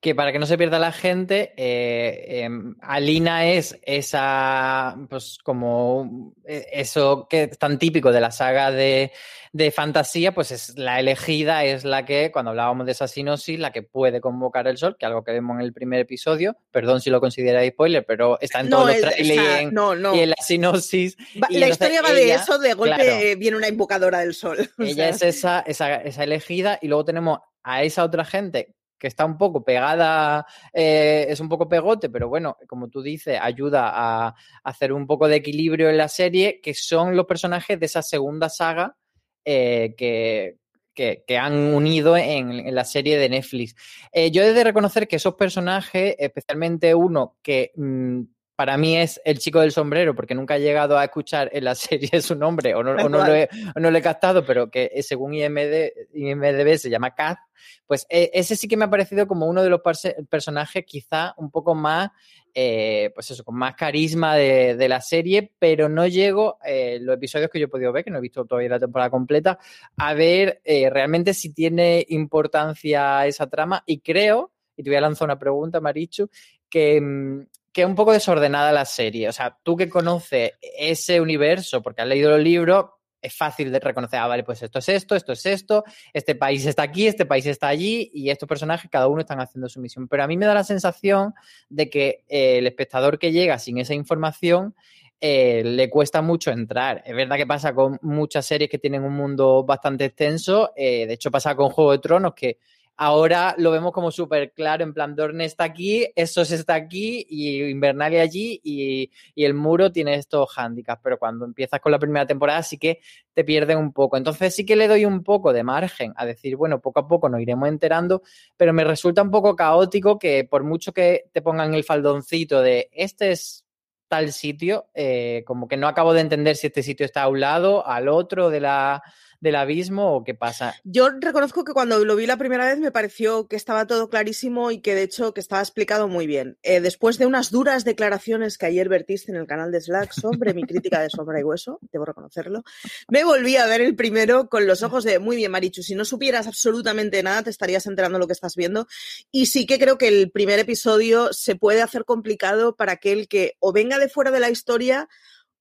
Que 0.00 0.14
para 0.14 0.32
que 0.32 0.38
no 0.38 0.46
se 0.46 0.56
pierda 0.56 0.78
la 0.78 0.92
gente, 0.92 1.52
eh, 1.56 2.44
eh, 2.46 2.48
Alina 2.80 3.46
es 3.46 3.78
esa, 3.82 4.96
pues 5.10 5.38
como 5.42 6.32
eh, 6.46 6.66
eso 6.72 7.26
que 7.28 7.44
es 7.44 7.58
tan 7.58 7.78
típico 7.78 8.10
de 8.12 8.20
la 8.20 8.30
saga 8.30 8.70
de, 8.70 9.12
de 9.52 9.70
fantasía, 9.70 10.32
pues 10.32 10.50
es 10.52 10.78
la 10.78 10.98
elegida, 11.00 11.64
es 11.64 11.84
la 11.84 12.04
que, 12.06 12.30
cuando 12.32 12.50
hablábamos 12.52 12.86
de 12.86 12.92
esa 12.92 13.08
sinosis, 13.08 13.58
la 13.58 13.72
que 13.72 13.82
puede 13.82 14.20
convocar 14.20 14.66
el 14.68 14.78
sol, 14.78 14.96
que 14.98 15.06
algo 15.06 15.24
que 15.24 15.32
vemos 15.32 15.56
en 15.56 15.62
el 15.62 15.72
primer 15.72 16.00
episodio, 16.00 16.56
perdón 16.70 17.00
si 17.00 17.10
lo 17.10 17.20
consideráis 17.20 17.72
spoiler, 17.72 18.04
pero 18.06 18.38
está 18.40 18.60
en 18.60 18.70
todos 18.70 18.86
los 18.86 18.96
el- 18.96 19.02
trailers 19.02 19.38
o 19.40 19.44
sea, 19.44 19.70
no, 19.70 19.94
no. 19.94 20.14
y 20.14 20.20
en 20.20 20.30
la 20.30 20.36
sinosis. 20.42 21.16
Va- 21.42 21.48
y 21.50 21.58
la 21.58 21.68
historia 21.68 22.00
va 22.02 22.12
de 22.12 22.32
eso, 22.32 22.58
de 22.58 22.72
golpe 22.74 22.94
claro. 22.96 23.38
viene 23.38 23.56
una 23.56 23.68
invocadora 23.68 24.20
del 24.20 24.34
sol. 24.34 24.56
O 24.78 24.82
Ella 24.82 25.12
sea, 25.12 25.28
es 25.28 25.36
esa, 25.36 25.60
esa, 25.66 25.96
esa 25.96 26.24
elegida 26.24 26.78
y 26.80 26.88
luego 26.88 27.04
tenemos 27.04 27.40
a 27.62 27.82
esa 27.82 28.04
otra 28.04 28.24
gente 28.24 28.75
que 28.98 29.06
está 29.06 29.24
un 29.24 29.36
poco 29.36 29.64
pegada, 29.64 30.46
eh, 30.72 31.26
es 31.28 31.40
un 31.40 31.48
poco 31.48 31.68
pegote, 31.68 32.08
pero 32.08 32.28
bueno, 32.28 32.56
como 32.66 32.88
tú 32.88 33.02
dices, 33.02 33.38
ayuda 33.40 33.90
a, 33.92 34.34
hacer 34.64 34.92
un 34.92 35.06
poco 35.06 35.28
de 35.28 35.36
equilibrio 35.36 35.90
en 35.90 35.98
la 35.98 36.08
serie, 36.08 36.60
que 36.60 36.74
son 36.74 37.16
los 37.16 37.26
personajes 37.26 37.78
de 37.78 37.86
esa 37.86 38.02
segunda 38.02 38.48
saga 38.48 38.96
eh, 39.44 39.94
que, 39.96 40.56
que, 40.94 41.38
han 41.38 41.74
unido 41.74 42.16
en, 42.16 42.52
en 42.52 42.74
la 42.74 42.84
serie 42.84 43.18
de 43.18 43.28
Netflix. 43.28 43.74
Eh, 44.12 44.30
yo 44.30 44.42
he 44.42 44.52
de 44.52 44.64
reconocer 44.64 45.06
que 45.06 45.16
esos 45.16 45.34
personajes, 45.34 46.16
especialmente 46.18 46.94
uno 46.94 47.36
que 47.42 47.72
mm, 47.76 48.22
para 48.56 48.76
mí 48.76 48.96
es 48.96 49.20
el 49.24 49.38
chico 49.38 49.60
del 49.60 49.70
sombrero, 49.70 50.14
porque 50.14 50.34
nunca 50.34 50.56
he 50.56 50.60
llegado 50.60 50.98
a 50.98 51.04
escuchar 51.04 51.50
en 51.52 51.64
la 51.64 51.74
serie 51.76 52.20
su 52.20 52.34
nombre 52.34 52.74
o 52.74 52.82
no, 52.82 52.92
o 52.92 53.08
no 53.08 53.24
lo, 53.24 53.34
he, 53.34 53.48
o 53.74 53.80
no 53.80 53.90
lo 53.90 53.98
he 53.98 54.02
captado, 54.02 54.44
pero 54.44 54.70
que 54.70 54.90
eh, 54.92 55.02
según 55.02 55.34
IMD, 55.34 55.92
IMDB 56.14 56.78
se 56.78 56.90
llama 56.90 57.14
Kaz, 57.14 57.38
pues 57.86 58.06
eh, 58.08 58.30
ese 58.34 58.56
sí 58.56 58.66
que 58.66 58.76
me 58.76 58.86
ha 58.86 58.90
parecido 58.90 59.26
como 59.26 59.46
uno 59.46 59.62
de 59.62 59.70
los 59.70 59.80
personajes 60.28 60.84
quizá 60.84 61.34
un 61.36 61.50
poco 61.50 61.74
más, 61.74 62.10
eh, 62.54 63.10
pues 63.14 63.30
eso, 63.30 63.44
con 63.44 63.54
más 63.54 63.74
carisma 63.74 64.34
de, 64.34 64.76
de 64.76 64.88
la 64.88 65.00
serie, 65.00 65.52
pero 65.58 65.88
no 65.88 66.06
llego, 66.06 66.58
eh, 66.64 66.98
los 67.00 67.16
episodios 67.16 67.50
que 67.50 67.60
yo 67.60 67.66
he 67.66 67.68
podido 67.68 67.92
ver, 67.92 68.04
que 68.04 68.10
no 68.10 68.18
he 68.18 68.22
visto 68.22 68.46
todavía 68.46 68.70
la 68.70 68.80
temporada 68.80 69.10
completa, 69.10 69.58
a 69.98 70.14
ver 70.14 70.60
eh, 70.64 70.88
realmente 70.90 71.34
si 71.34 71.52
tiene 71.52 72.04
importancia 72.08 73.26
esa 73.26 73.46
trama 73.46 73.82
y 73.84 74.00
creo, 74.00 74.52
y 74.74 74.82
te 74.82 74.90
voy 74.90 74.96
a 74.96 75.02
lanzar 75.02 75.26
una 75.26 75.38
pregunta, 75.38 75.80
Marichu, 75.80 76.30
que... 76.68 77.46
que 77.76 77.82
es 77.82 77.86
un 77.86 77.94
poco 77.94 78.12
desordenada 78.12 78.72
la 78.72 78.86
serie. 78.86 79.28
O 79.28 79.32
sea, 79.32 79.58
tú 79.62 79.76
que 79.76 79.90
conoces 79.90 80.52
ese 80.62 81.20
universo, 81.20 81.82
porque 81.82 82.00
has 82.00 82.08
leído 82.08 82.30
los 82.30 82.40
libros, 82.40 82.86
es 83.20 83.36
fácil 83.36 83.70
de 83.70 83.78
reconocer, 83.78 84.18
ah, 84.18 84.26
vale, 84.26 84.44
pues 84.44 84.62
esto 84.62 84.78
es 84.78 84.88
esto, 84.88 85.14
esto 85.14 85.32
es 85.32 85.44
esto, 85.44 85.84
este 86.14 86.34
país 86.34 86.64
está 86.64 86.84
aquí, 86.84 87.06
este 87.06 87.26
país 87.26 87.44
está 87.44 87.68
allí, 87.68 88.10
y 88.14 88.30
estos 88.30 88.48
personajes 88.48 88.90
cada 88.90 89.08
uno 89.08 89.20
están 89.20 89.40
haciendo 89.40 89.68
su 89.68 89.78
misión. 89.78 90.08
Pero 90.08 90.22
a 90.22 90.26
mí 90.26 90.38
me 90.38 90.46
da 90.46 90.54
la 90.54 90.64
sensación 90.64 91.34
de 91.68 91.90
que 91.90 92.24
eh, 92.30 92.56
el 92.56 92.66
espectador 92.66 93.18
que 93.18 93.30
llega 93.30 93.58
sin 93.58 93.76
esa 93.76 93.92
información 93.92 94.74
eh, 95.20 95.62
le 95.62 95.90
cuesta 95.90 96.22
mucho 96.22 96.52
entrar. 96.52 97.02
Es 97.04 97.14
verdad 97.14 97.36
que 97.36 97.46
pasa 97.46 97.74
con 97.74 97.98
muchas 98.00 98.46
series 98.46 98.70
que 98.70 98.78
tienen 98.78 99.04
un 99.04 99.12
mundo 99.12 99.64
bastante 99.64 100.06
extenso, 100.06 100.72
eh, 100.76 101.06
de 101.06 101.12
hecho 101.12 101.30
pasa 101.30 101.54
con 101.54 101.68
Juego 101.68 101.92
de 101.92 101.98
Tronos 101.98 102.32
que 102.32 102.58
ahora 102.96 103.54
lo 103.58 103.70
vemos 103.70 103.92
como 103.92 104.10
súper 104.10 104.52
claro, 104.52 104.82
en 104.82 104.94
plan, 104.94 105.14
Dorne 105.14 105.44
está 105.44 105.64
aquí, 105.64 106.06
Essos 106.16 106.50
está 106.50 106.74
aquí, 106.74 107.26
y 107.28 107.62
Invernalia 107.62 108.22
allí, 108.22 108.60
y, 108.64 109.10
el 109.36 109.54
muro 109.54 109.92
tiene 109.92 110.14
estos 110.14 110.50
hándicaps, 110.52 111.00
pero 111.02 111.18
cuando 111.18 111.44
empiezas 111.44 111.80
con 111.80 111.92
la 111.92 111.98
primera 111.98 112.26
temporada 112.26 112.62
sí 112.62 112.78
que 112.78 113.00
te 113.32 113.44
pierden 113.44 113.78
un 113.78 113.92
poco. 113.92 114.16
Entonces 114.16 114.54
sí 114.54 114.64
que 114.64 114.76
le 114.76 114.88
doy 114.88 115.04
un 115.04 115.22
poco 115.22 115.52
de 115.52 115.62
margen 115.62 116.12
a 116.16 116.24
decir, 116.26 116.56
bueno, 116.56 116.80
poco 116.80 117.00
a 117.00 117.08
poco 117.08 117.28
nos 117.28 117.40
iremos 117.40 117.68
enterando, 117.68 118.22
pero 118.56 118.72
me 118.72 118.84
resulta 118.84 119.22
un 119.22 119.30
poco 119.30 119.54
caótico 119.54 120.18
que 120.18 120.44
por 120.44 120.64
mucho 120.64 120.92
que 120.92 121.26
te 121.32 121.42
pongan 121.42 121.74
el 121.74 121.84
faldoncito 121.84 122.62
de 122.62 122.88
este 122.92 123.32
es 123.32 123.64
tal 124.08 124.32
sitio, 124.32 124.88
eh, 124.94 125.42
como 125.46 125.68
que 125.68 125.76
no 125.76 125.88
acabo 125.88 126.14
de 126.14 126.20
entender 126.20 126.56
si 126.56 126.68
este 126.68 126.82
sitio 126.82 127.04
está 127.04 127.24
a 127.24 127.28
un 127.28 127.40
lado, 127.40 127.86
al 127.86 128.08
otro 128.08 128.50
de 128.50 128.60
la, 128.60 129.02
del 129.40 129.56
abismo 129.56 130.14
o 130.14 130.24
qué 130.24 130.34
pasa. 130.34 130.74
Yo 130.84 131.08
reconozco 131.10 131.64
que 131.64 131.72
cuando 131.72 132.04
lo 132.04 132.16
vi 132.16 132.26
la 132.26 132.36
primera 132.36 132.66
vez 132.66 132.78
me 132.78 132.90
pareció 132.90 133.46
que 133.48 133.56
estaba 133.56 133.86
todo 133.86 134.08
clarísimo 134.08 134.70
y 134.70 134.80
que 134.80 134.94
de 134.94 135.02
hecho 135.02 135.34
que 135.34 135.40
estaba 135.40 135.62
explicado 135.62 136.08
muy 136.08 136.26
bien. 136.26 136.58
Eh, 136.62 136.80
después 136.80 137.18
de 137.18 137.26
unas 137.26 137.50
duras 137.50 137.84
declaraciones 137.84 138.58
que 138.58 138.66
ayer 138.66 138.88
vertiste 138.88 139.32
en 139.32 139.38
el 139.38 139.46
canal 139.46 139.72
de 139.72 139.80
Slack 139.80 140.12
sobre 140.12 140.54
mi 140.54 140.64
crítica 140.64 141.00
de 141.00 141.10
Sombra 141.10 141.40
y 141.40 141.42
Hueso, 141.42 141.78
debo 141.92 142.04
reconocerlo, 142.04 142.64
me 143.08 143.24
volví 143.24 143.56
a 143.56 143.66
ver 143.66 143.80
el 143.80 143.96
primero 143.96 144.48
con 144.48 144.66
los 144.66 144.82
ojos 144.82 145.04
de 145.04 145.18
muy 145.18 145.36
bien, 145.36 145.50
Marichu, 145.50 145.82
si 145.82 145.94
no 145.94 146.04
supieras 146.04 146.46
absolutamente 146.46 147.22
nada 147.22 147.42
te 147.42 147.50
estarías 147.50 147.86
enterando 147.86 148.18
de 148.18 148.20
lo 148.20 148.26
que 148.26 148.32
estás 148.32 148.56
viendo. 148.56 148.86
Y 149.30 149.46
sí 149.46 149.66
que 149.66 149.78
creo 149.78 149.98
que 149.98 150.08
el 150.08 150.30
primer 150.30 150.58
episodio 150.58 151.32
se 151.32 151.56
puede 151.56 151.82
hacer 151.82 152.04
complicado 152.04 152.76
para 152.76 152.92
aquel 152.92 153.28
que 153.28 153.56
o 153.60 153.72
venga 153.72 153.98
de 153.98 154.08
fuera 154.08 154.30
de 154.30 154.40
la 154.40 154.50
historia 154.50 155.08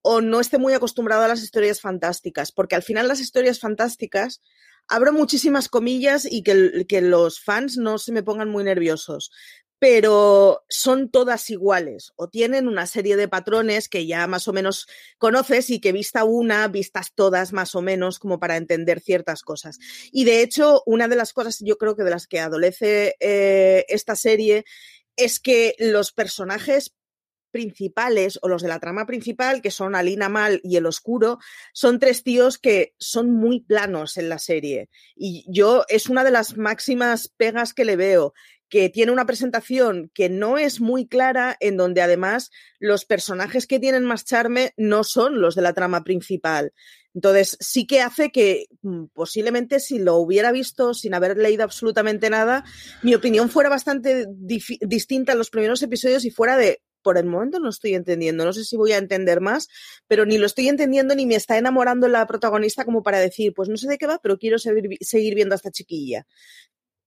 o 0.08 0.22
no 0.22 0.40
esté 0.40 0.60
muy 0.60 0.74
acostumbrado 0.74 1.24
a 1.24 1.28
las 1.28 1.42
historias 1.42 1.82
fantásticas, 1.82 2.52
porque 2.52 2.76
al 2.76 2.84
final 2.84 3.08
las 3.08 3.20
historias 3.20 3.60
fantásticas, 3.60 4.40
abro 4.88 5.12
muchísimas 5.12 5.68
comillas 5.68 6.28
y 6.30 6.44
que, 6.44 7.02
los 7.02 7.42
fans 7.42 7.78
no 7.78 7.98
se 7.98 8.12
me 8.12 8.22
pongan 8.22 8.50
muy 8.50 8.64
nerviosos, 8.64 9.32
pero 9.80 10.64
son 10.70 11.10
todas 11.10 11.50
iguales 11.50 12.14
o 12.18 12.30
tienen 12.30 12.68
una 12.68 12.86
serie 12.86 13.16
de 13.16 13.28
patrones 13.28 13.90
que 13.90 14.06
ya 14.06 14.28
más 14.28 14.48
o 14.48 14.54
menos 14.54 14.86
conoces 15.18 15.72
y 15.72 15.82
que 15.82 15.92
vista 15.92 16.24
una, 16.24 16.68
vistas 16.68 17.12
todas 17.16 17.52
más 17.52 17.74
o 17.74 17.82
menos 17.82 18.20
como 18.20 18.40
para 18.40 18.58
entender 18.58 19.00
ciertas 19.00 19.42
cosas. 19.42 19.80
Y 20.12 20.24
de 20.26 20.44
hecho, 20.44 20.84
una 20.86 21.08
de 21.08 21.16
las 21.16 21.34
cosas 21.34 21.58
yo 21.62 21.80
creo 21.80 21.96
que 21.96 22.04
de 22.04 22.12
las 22.12 22.28
que 22.28 22.40
adolece 22.40 23.16
eh, 23.20 23.86
esta 23.88 24.16
serie 24.16 24.66
es 25.18 25.40
que 25.40 25.76
los 25.80 26.12
personajes 26.12 26.94
principales 27.56 28.38
o 28.42 28.50
los 28.50 28.62
de 28.62 28.68
la 28.68 28.82
trama 28.82 29.06
principal, 29.06 29.62
que 29.62 29.72
son 29.72 29.96
Alina 29.96 30.28
Mal 30.28 30.60
y 30.62 30.76
El 30.76 30.86
Oscuro, 30.86 31.40
son 31.72 32.00
tres 32.00 32.22
tíos 32.22 32.58
que 32.58 32.96
son 33.00 33.32
muy 33.32 33.62
planos 33.62 34.18
en 34.18 34.28
la 34.28 34.40
serie. 34.40 34.90
Y 35.16 35.46
yo 35.48 35.86
es 35.88 36.10
una 36.10 36.26
de 36.26 36.32
las 36.32 36.58
máximas 36.58 37.30
pegas 37.30 37.74
que 37.74 37.86
le 37.86 37.96
veo 37.96 38.34
que 38.68 38.90
tiene 38.90 39.14
una 39.14 39.26
presentación 39.26 40.12
que 40.14 40.28
no 40.28 40.58
es 40.58 40.82
muy 40.82 41.08
clara, 41.08 41.56
en 41.62 41.78
donde 41.78 42.02
además 42.02 42.52
los 42.78 43.06
personajes 43.06 43.68
que 43.68 43.80
tienen 43.80 44.04
más 44.04 44.26
charme 44.26 44.74
no 44.76 45.06
son 45.06 45.40
los 45.40 45.56
de 45.56 45.62
la 45.62 45.72
trama 45.72 46.04
principal. 46.04 46.74
Entonces, 47.14 47.56
sí 47.62 47.88
que 47.88 48.02
hace 48.02 48.30
que 48.30 48.66
mm, 48.82 49.06
posiblemente 49.14 49.80
si 49.80 50.00
lo 50.00 50.18
hubiera 50.18 50.52
visto 50.52 50.94
sin 50.94 51.14
haber 51.14 51.38
leído 51.38 51.64
absolutamente 51.64 52.30
nada, 52.30 52.66
mi 53.02 53.16
opinión 53.16 53.50
fuera 53.50 53.70
bastante 53.70 54.26
distinta 54.30 55.32
en 55.32 55.38
los 55.38 55.50
primeros 55.50 55.82
episodios 55.82 56.26
y 56.26 56.32
fuera 56.32 56.58
de, 56.58 56.82
por 57.06 57.20
el 57.20 57.26
momento 57.26 57.60
no 57.60 57.70
estoy 57.70 57.94
entendiendo, 57.94 58.44
no 58.44 58.52
sé 58.52 58.64
si 58.64 58.76
voy 58.76 58.94
a 58.94 58.98
entender 58.98 59.42
más, 59.42 59.70
pero 60.08 60.26
ni 60.26 60.40
lo 60.40 60.48
estoy 60.48 60.70
entendiendo 60.70 61.14
ni 61.14 61.28
me 61.28 61.36
está 61.36 61.56
enamorando 61.56 62.08
la 62.08 62.26
protagonista 62.26 62.84
como 62.84 63.04
para 63.04 63.20
decir, 63.20 63.54
pues 63.54 63.70
no 63.70 63.78
sé 63.78 63.88
de 63.88 64.00
qué 64.00 64.08
va, 64.08 64.18
pero 64.24 64.40
quiero 64.40 64.58
seguir, 64.58 64.98
seguir 65.02 65.36
viendo 65.36 65.54
a 65.54 65.58
esta 65.58 65.70
chiquilla 65.70 66.26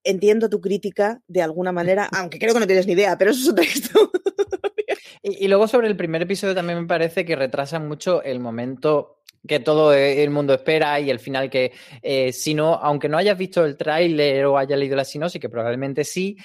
entiendo 0.04 0.48
tu 0.48 0.60
crítica 0.60 1.20
de 1.26 1.42
alguna 1.42 1.72
manera, 1.72 2.08
aunque 2.16 2.38
creo 2.38 2.54
que 2.54 2.60
no 2.60 2.66
tienes 2.66 2.86
ni 2.86 2.92
idea, 2.92 3.18
pero 3.18 3.32
eso 3.32 3.42
es 3.42 3.48
otra 3.48 3.64
historia. 3.74 4.08
Y, 5.20 5.44
y, 5.44 5.48
luego 5.48 5.66
sobre 5.66 5.88
el 5.88 5.96
primer 5.96 6.22
episodio 6.22 6.54
también 6.54 6.80
me 6.80 6.86
parece 6.86 7.24
que 7.24 7.34
retrasa 7.34 7.80
mucho 7.80 8.22
el 8.22 8.38
momento 8.38 9.18
que 9.46 9.60
todo 9.60 9.92
el 9.92 10.30
mundo 10.30 10.54
espera 10.54 10.98
y 11.00 11.10
el 11.10 11.18
final 11.18 11.50
que 11.50 11.72
eh, 12.02 12.32
si 12.32 12.54
no, 12.54 12.74
aunque 12.74 13.08
no 13.08 13.18
hayas 13.18 13.36
visto 13.36 13.64
el 13.64 13.76
tráiler 13.76 14.44
o 14.46 14.58
hayas 14.58 14.78
leído 14.78 14.96
la 14.96 15.04
sinopsis, 15.04 15.40
que 15.40 15.48
probablemente 15.48 16.04
sí, 16.04 16.36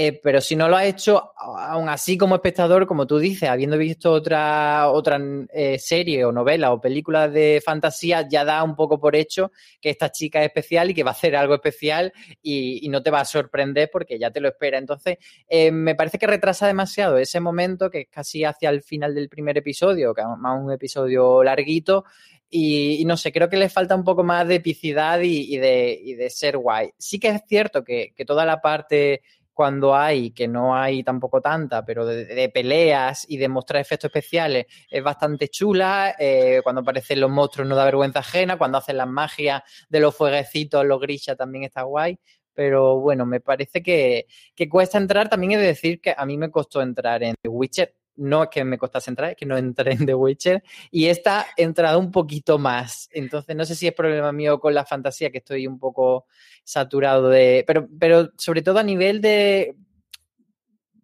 eh, 0.00 0.20
pero 0.22 0.40
si 0.40 0.54
no 0.54 0.68
lo 0.68 0.76
has 0.76 0.84
hecho, 0.84 1.32
aún 1.36 1.88
así 1.88 2.16
como 2.16 2.36
espectador, 2.36 2.86
como 2.86 3.04
tú 3.04 3.18
dices, 3.18 3.48
habiendo 3.48 3.76
visto 3.76 4.12
otra, 4.12 4.92
otra 4.92 5.18
eh, 5.52 5.76
serie 5.80 6.24
o 6.24 6.30
novela 6.30 6.72
o 6.72 6.80
película 6.80 7.28
de 7.28 7.60
fantasía, 7.64 8.24
ya 8.28 8.44
da 8.44 8.62
un 8.62 8.76
poco 8.76 9.00
por 9.00 9.16
hecho 9.16 9.50
que 9.80 9.90
esta 9.90 10.12
chica 10.12 10.38
es 10.38 10.46
especial 10.46 10.90
y 10.90 10.94
que 10.94 11.02
va 11.02 11.10
a 11.10 11.14
hacer 11.14 11.34
algo 11.34 11.56
especial 11.56 12.12
y, 12.40 12.88
no 12.88 13.02
te 13.02 13.10
va 13.10 13.22
a 13.22 13.24
sorprender 13.24 13.90
porque 13.92 14.20
ya 14.20 14.30
te 14.30 14.40
lo 14.40 14.46
espera. 14.46 14.78
Entonces, 14.78 15.18
eh, 15.48 15.72
me 15.72 15.96
parece 15.96 16.16
que 16.16 16.28
retrasa 16.28 16.68
demasiado 16.68 17.18
ese 17.18 17.40
momento, 17.40 17.90
que 17.90 18.02
es 18.02 18.08
casi 18.08 18.44
hacia 18.44 18.70
el 18.70 18.82
final 18.82 19.16
del 19.16 19.28
primer 19.28 19.58
episodio, 19.58 20.14
que 20.14 20.20
es 20.20 20.28
más 20.38 20.62
un 20.62 20.70
episodio 20.70 21.42
larguito, 21.42 22.04
y, 22.50 23.04
no 23.04 23.16
sé, 23.18 23.30
creo 23.30 23.50
que 23.50 23.58
le 23.58 23.68
falta 23.68 23.94
un 23.94 24.04
poco 24.04 24.24
más 24.24 24.48
de 24.48 24.56
epicidad 24.56 25.20
y, 25.20 25.56
de, 25.58 26.28
ser 26.30 26.56
guay. 26.56 26.90
Sí 26.96 27.18
que 27.18 27.28
es 27.28 27.42
cierto 27.46 27.84
que, 27.84 28.14
toda 28.26 28.46
la 28.46 28.60
parte 28.60 29.22
cuando 29.58 29.96
hay, 29.96 30.30
que 30.30 30.46
no 30.46 30.76
hay 30.76 31.02
tampoco 31.02 31.40
tanta, 31.40 31.84
pero 31.84 32.06
de, 32.06 32.48
peleas 32.54 33.26
y 33.28 33.38
de 33.38 33.48
mostrar 33.48 33.80
efectos 33.80 34.08
especiales, 34.08 34.66
es 34.88 35.02
bastante 35.02 35.48
chula. 35.48 36.14
Eh, 36.16 36.60
cuando 36.62 36.82
aparecen 36.82 37.20
los 37.20 37.28
monstruos 37.28 37.68
no 37.68 37.74
da 37.74 37.84
vergüenza 37.84 38.20
ajena. 38.20 38.56
Cuando 38.56 38.78
hacen 38.78 38.96
las 38.96 39.08
magias 39.08 39.64
de 39.88 39.98
los 39.98 40.14
fueguecitos, 40.14 40.86
los 40.86 41.00
grisha 41.00 41.34
también 41.34 41.64
está 41.64 41.82
guay. 41.82 42.20
Pero 42.54 43.00
bueno, 43.00 43.26
me 43.26 43.40
parece 43.40 43.82
que, 43.82 44.26
que 44.54 44.68
cuesta 44.68 44.96
entrar. 44.96 45.28
También 45.28 45.50
he 45.50 45.58
de 45.58 45.66
decir 45.66 46.00
que 46.00 46.14
a 46.16 46.24
mí 46.24 46.38
me 46.38 46.52
costó 46.52 46.80
entrar 46.80 47.24
en 47.24 47.34
The 47.42 47.48
Witcher 47.48 47.97
no 48.18 48.42
es 48.42 48.48
que 48.50 48.64
me 48.64 48.78
costase 48.78 49.10
entrar, 49.10 49.30
es 49.30 49.36
que 49.36 49.46
no 49.46 49.56
entré 49.56 49.92
en 49.92 50.04
The 50.04 50.14
Witcher 50.14 50.62
y 50.90 51.06
esta 51.06 51.46
he 51.56 51.62
entrado 51.62 51.98
un 51.98 52.10
poquito 52.10 52.58
más. 52.58 53.08
Entonces, 53.12 53.56
no 53.56 53.64
sé 53.64 53.74
si 53.74 53.86
es 53.86 53.94
problema 53.94 54.32
mío 54.32 54.60
con 54.60 54.74
la 54.74 54.84
fantasía, 54.84 55.30
que 55.30 55.38
estoy 55.38 55.66
un 55.66 55.78
poco 55.78 56.26
saturado 56.64 57.28
de. 57.28 57.64
Pero, 57.66 57.88
pero 57.98 58.30
sobre 58.36 58.62
todo 58.62 58.78
a 58.78 58.82
nivel 58.82 59.20
de, 59.20 59.74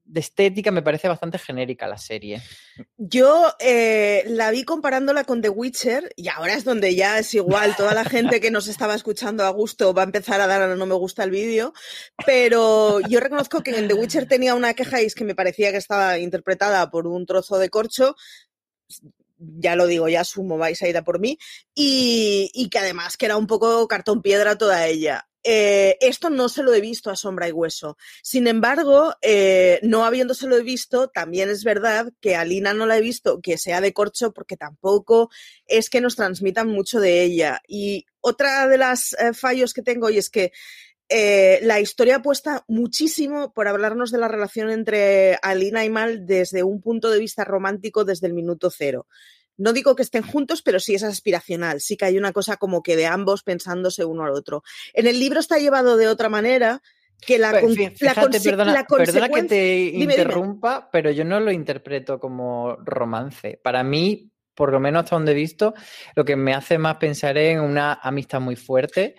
de 0.05 0.21
estética 0.21 0.71
me 0.71 0.83
parece 0.83 1.09
bastante 1.09 1.39
genérica 1.39 1.89
la 1.89 1.97
serie. 1.97 2.43
Yo 2.97 3.55
eh, 3.59 4.23
la 4.27 4.51
vi 4.51 4.65
comparándola 4.65 5.25
con 5.25 5.41
The 5.41 5.49
Witcher 5.49 6.13
y 6.17 6.29
ahora 6.29 6.55
es 6.55 6.65
donde 6.65 6.95
ya 6.95 7.19
es 7.19 7.35
igual, 7.35 7.75
toda 7.77 7.95
la 7.95 8.05
gente 8.05 8.41
que 8.41 8.51
nos 8.51 8.69
estaba 8.69 8.95
escuchando 8.95 9.45
a 9.45 9.51
gusto 9.51 9.95
va 9.95 10.03
a 10.03 10.07
empezar 10.07 10.41
a 10.41 10.47
dar 10.47 10.63
a 10.63 10.77
no 10.77 10.87
me 10.87 10.95
gusta 10.95 11.25
el 11.25 11.31
vídeo, 11.31 11.73
pero 12.27 13.01
yo 13.09 13.21
reconozco 13.21 13.63
que 13.63 13.71
en 13.71 13.89
The 13.89 13.95
Witcher 13.95 14.27
tenía 14.29 14.55
una 14.55 14.75
queja 14.75 15.01
es 15.01 15.15
que 15.15 15.25
me 15.25 15.35
parecía 15.35 15.71
que 15.73 15.79
estaba 15.79 16.19
interpretada 16.19 16.91
por 16.91 17.07
un 17.07 17.25
trozo 17.27 17.59
de 17.59 17.71
corcho, 17.71 18.15
ya 19.39 19.77
lo 19.77 19.87
digo, 19.87 20.09
ya 20.09 20.21
asumo, 20.21 20.59
vais 20.59 20.81
a 20.83 20.89
ir 20.89 20.97
a 20.97 21.05
por 21.05 21.19
mí, 21.19 21.39
y, 21.75 22.51
y 22.55 22.69
que 22.69 22.79
además 22.79 23.17
que 23.17 23.27
era 23.27 23.37
un 23.37 23.47
poco 23.47 23.87
cartón 23.89 24.23
piedra 24.23 24.59
toda 24.59 24.87
ella. 24.87 25.29
Eh, 25.47 25.99
esto 26.01 26.31
no 26.31 26.49
se 26.49 26.63
lo 26.63 26.73
he 26.73 26.81
visto 26.81 27.11
a 27.11 27.17
sombra 27.17 27.47
y 27.47 27.53
hueso. 27.53 27.99
Sin 28.23 28.47
embargo, 28.47 29.15
eh, 29.21 29.79
no 29.83 30.07
habiéndoselo 30.07 30.57
visto, 30.65 31.09
también 31.09 31.51
es 31.51 31.65
verdad 31.65 32.11
que 32.21 32.35
a 32.35 32.47
Lina 32.47 32.73
no 32.73 32.87
la 32.87 32.97
he 32.97 33.03
visto 33.03 33.41
que 33.43 33.59
sea 33.59 33.83
de 33.83 33.93
corcho 33.93 34.33
porque 34.33 34.57
tampoco 34.57 35.31
es 35.67 35.91
que 35.91 36.01
nos 36.01 36.17
transmitan 36.17 36.69
mucho 36.69 36.99
de 36.99 37.23
ella. 37.23 37.61
Y 37.69 38.07
otra 38.21 38.67
de 38.69 38.79
las 38.79 39.13
eh, 39.13 39.35
fallos 39.35 39.75
que 39.75 39.83
tengo 39.83 40.09
y 40.09 40.19
es 40.19 40.31
que 40.31 40.53
la 41.11 41.79
historia 41.79 42.17
apuesta 42.17 42.65
muchísimo 42.67 43.53
por 43.53 43.69
hablarnos 43.69 44.11
de 44.11 44.19
la 44.19 44.27
relación 44.27 44.71
entre 44.71 45.39
Alina 45.43 45.85
y 45.85 45.91
Mal 45.91 46.27
desde 46.27 46.65
un 46.65 46.81
punto 46.81 47.11
de 47.11 47.21
vista 47.21 47.45
romántico 47.45 48.05
desde 48.05 48.27
el 48.27 48.33
minuto 48.33 48.69
cero. 48.71 49.07
No 49.57 49.73
digo 49.73 49.95
que 49.95 50.03
estén 50.03 50.23
juntos, 50.23 50.63
pero 50.63 50.81
sí 50.81 50.95
es 50.95 51.03
aspiracional. 51.03 51.81
Sí 51.81 51.97
que 51.97 52.07
hay 52.07 52.19
una 52.19 52.33
cosa 52.33 52.57
como 52.57 52.83
que 52.83 52.97
de 52.97 53.07
ambos 53.07 53.43
pensándose 53.43 54.05
uno 54.05 54.25
al 54.25 54.33
otro. 54.33 54.63
En 54.93 55.07
el 55.07 55.19
libro 55.19 55.41
está 55.41 55.59
llevado 55.59 55.97
de 55.97 56.09
otra 56.09 56.29
manera, 56.29 56.83
que 57.21 57.39
la, 57.39 57.59
pues, 57.61 57.77
fíjate, 57.77 58.05
la, 58.05 58.15
perdona, 58.43 58.73
la 58.73 58.85
perdona, 58.85 59.29
que 59.29 59.43
te 59.45 59.85
interrumpa, 59.85 60.75
dime. 60.77 60.89
pero 60.93 61.11
yo 61.11 61.25
no 61.25 61.41
lo 61.41 61.53
interpreto 61.53 62.19
como 62.19 62.77
romance. 62.85 63.59
Para 63.63 63.83
mí, 63.83 64.31
por 64.55 64.73
lo 64.73 64.81
menos 64.81 65.05
hasta 65.05 65.17
donde 65.17 65.33
he 65.33 65.37
visto, 65.37 65.75
lo 66.15 66.25
que 66.25 66.37
me 66.37 66.55
hace 66.55 66.79
más 66.79 66.97
pensar 66.97 67.39
en 67.39 67.61
una 67.61 67.95
amistad 67.95 68.41
muy 68.41 68.57
fuerte. 68.57 69.15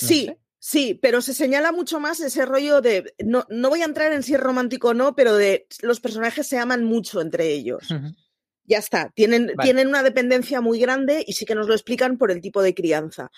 No 0.00 0.08
sí. 0.08 0.26
Sé. 0.26 0.38
Sí, 0.64 0.94
pero 0.94 1.20
se 1.22 1.34
señala 1.34 1.72
mucho 1.72 1.98
más 1.98 2.20
ese 2.20 2.46
rollo 2.46 2.80
de, 2.80 3.14
no, 3.24 3.44
no 3.48 3.68
voy 3.68 3.82
a 3.82 3.84
entrar 3.84 4.12
en 4.12 4.22
si 4.22 4.34
es 4.34 4.38
romántico 4.38 4.90
o 4.90 4.94
no, 4.94 5.16
pero 5.16 5.34
de 5.34 5.66
los 5.80 5.98
personajes 5.98 6.46
se 6.46 6.56
aman 6.56 6.84
mucho 6.84 7.20
entre 7.20 7.48
ellos. 7.48 7.90
Uh 7.90 7.94
-huh. 7.94 8.16
Ya 8.64 8.78
está, 8.78 9.10
tienen, 9.14 9.46
vale. 9.56 9.62
tienen, 9.62 9.88
una 9.88 10.02
dependencia 10.02 10.60
muy 10.60 10.78
grande 10.78 11.24
y 11.26 11.32
sí 11.32 11.44
que 11.44 11.56
nos 11.56 11.66
lo 11.66 11.74
explican 11.74 12.16
por 12.16 12.30
el 12.30 12.40
tipo 12.40 12.62
de 12.62 12.74
crianza. 12.74 13.30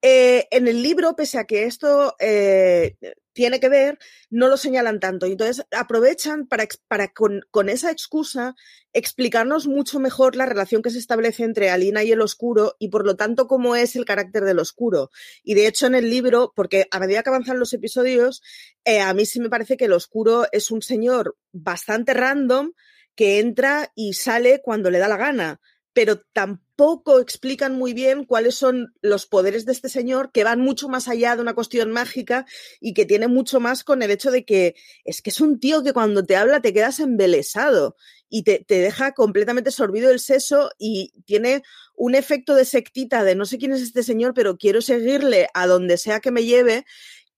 Eh, 0.00 0.48
en 0.50 0.68
el 0.68 0.82
libro, 0.82 1.14
pese 1.14 1.38
a 1.38 1.44
que 1.44 1.64
esto 1.64 2.16
eh, 2.18 2.96
tiene 3.32 3.60
que 3.60 3.68
ver, 3.68 3.98
no 4.30 4.48
lo 4.48 4.56
señalan 4.56 4.98
tanto. 4.98 5.26
Y 5.26 5.32
entonces 5.32 5.66
aprovechan 5.70 6.46
para, 6.46 6.66
para 6.88 7.08
con, 7.08 7.42
con, 7.50 7.68
esa 7.68 7.90
excusa 7.90 8.54
explicarnos 8.92 9.66
mucho 9.66 10.00
mejor 10.00 10.34
la 10.34 10.46
relación 10.46 10.82
que 10.82 10.90
se 10.90 10.98
establece 10.98 11.44
entre 11.44 11.70
Alina 11.70 12.02
y 12.02 12.12
el 12.12 12.22
oscuro 12.22 12.76
y 12.78 12.88
por 12.88 13.06
lo 13.06 13.16
tanto 13.16 13.46
cómo 13.46 13.76
es 13.76 13.96
el 13.96 14.04
carácter 14.04 14.44
del 14.44 14.58
oscuro. 14.58 15.10
Y 15.42 15.54
de 15.54 15.66
hecho 15.66 15.86
en 15.86 15.94
el 15.94 16.10
libro, 16.10 16.52
porque 16.56 16.86
a 16.90 16.98
medida 16.98 17.22
que 17.22 17.30
avanzan 17.30 17.58
los 17.58 17.72
episodios, 17.72 18.42
eh, 18.84 19.00
a 19.00 19.12
mí 19.14 19.26
sí 19.26 19.40
me 19.40 19.50
parece 19.50 19.76
que 19.76 19.84
el 19.84 19.92
oscuro 19.92 20.46
es 20.52 20.70
un 20.70 20.82
señor 20.82 21.36
bastante 21.52 22.14
random 22.14 22.72
que 23.14 23.38
entra 23.38 23.92
y 23.94 24.14
sale 24.14 24.60
cuando 24.62 24.90
le 24.90 24.98
da 24.98 25.08
la 25.08 25.16
gana, 25.16 25.60
pero 25.92 26.22
tampoco 26.32 27.20
explican 27.20 27.74
muy 27.74 27.92
bien 27.92 28.24
cuáles 28.24 28.54
son 28.54 28.94
los 29.02 29.26
poderes 29.26 29.66
de 29.66 29.72
este 29.72 29.88
señor 29.88 30.30
que 30.32 30.44
van 30.44 30.60
mucho 30.60 30.88
más 30.88 31.08
allá 31.08 31.34
de 31.34 31.42
una 31.42 31.54
cuestión 31.54 31.90
mágica 31.90 32.46
y 32.80 32.94
que 32.94 33.06
tiene 33.06 33.28
mucho 33.28 33.60
más 33.60 33.84
con 33.84 34.02
el 34.02 34.10
hecho 34.10 34.30
de 34.30 34.44
que 34.44 34.76
es 35.04 35.20
que 35.20 35.30
es 35.30 35.40
un 35.40 35.58
tío 35.58 35.82
que 35.82 35.92
cuando 35.92 36.24
te 36.24 36.36
habla 36.36 36.60
te 36.60 36.72
quedas 36.72 37.00
embelesado 37.00 37.96
y 38.28 38.44
te, 38.44 38.64
te 38.64 38.78
deja 38.78 39.12
completamente 39.12 39.72
sorbido 39.72 40.10
el 40.10 40.20
seso 40.20 40.70
y 40.78 41.12
tiene 41.26 41.62
un 41.96 42.14
efecto 42.14 42.54
de 42.54 42.64
sectita 42.64 43.24
de 43.24 43.34
no 43.34 43.44
sé 43.44 43.58
quién 43.58 43.72
es 43.72 43.82
este 43.82 44.04
señor, 44.04 44.32
pero 44.32 44.56
quiero 44.56 44.80
seguirle 44.80 45.48
a 45.52 45.66
donde 45.66 45.98
sea 45.98 46.20
que 46.20 46.30
me 46.30 46.44
lleve 46.44 46.86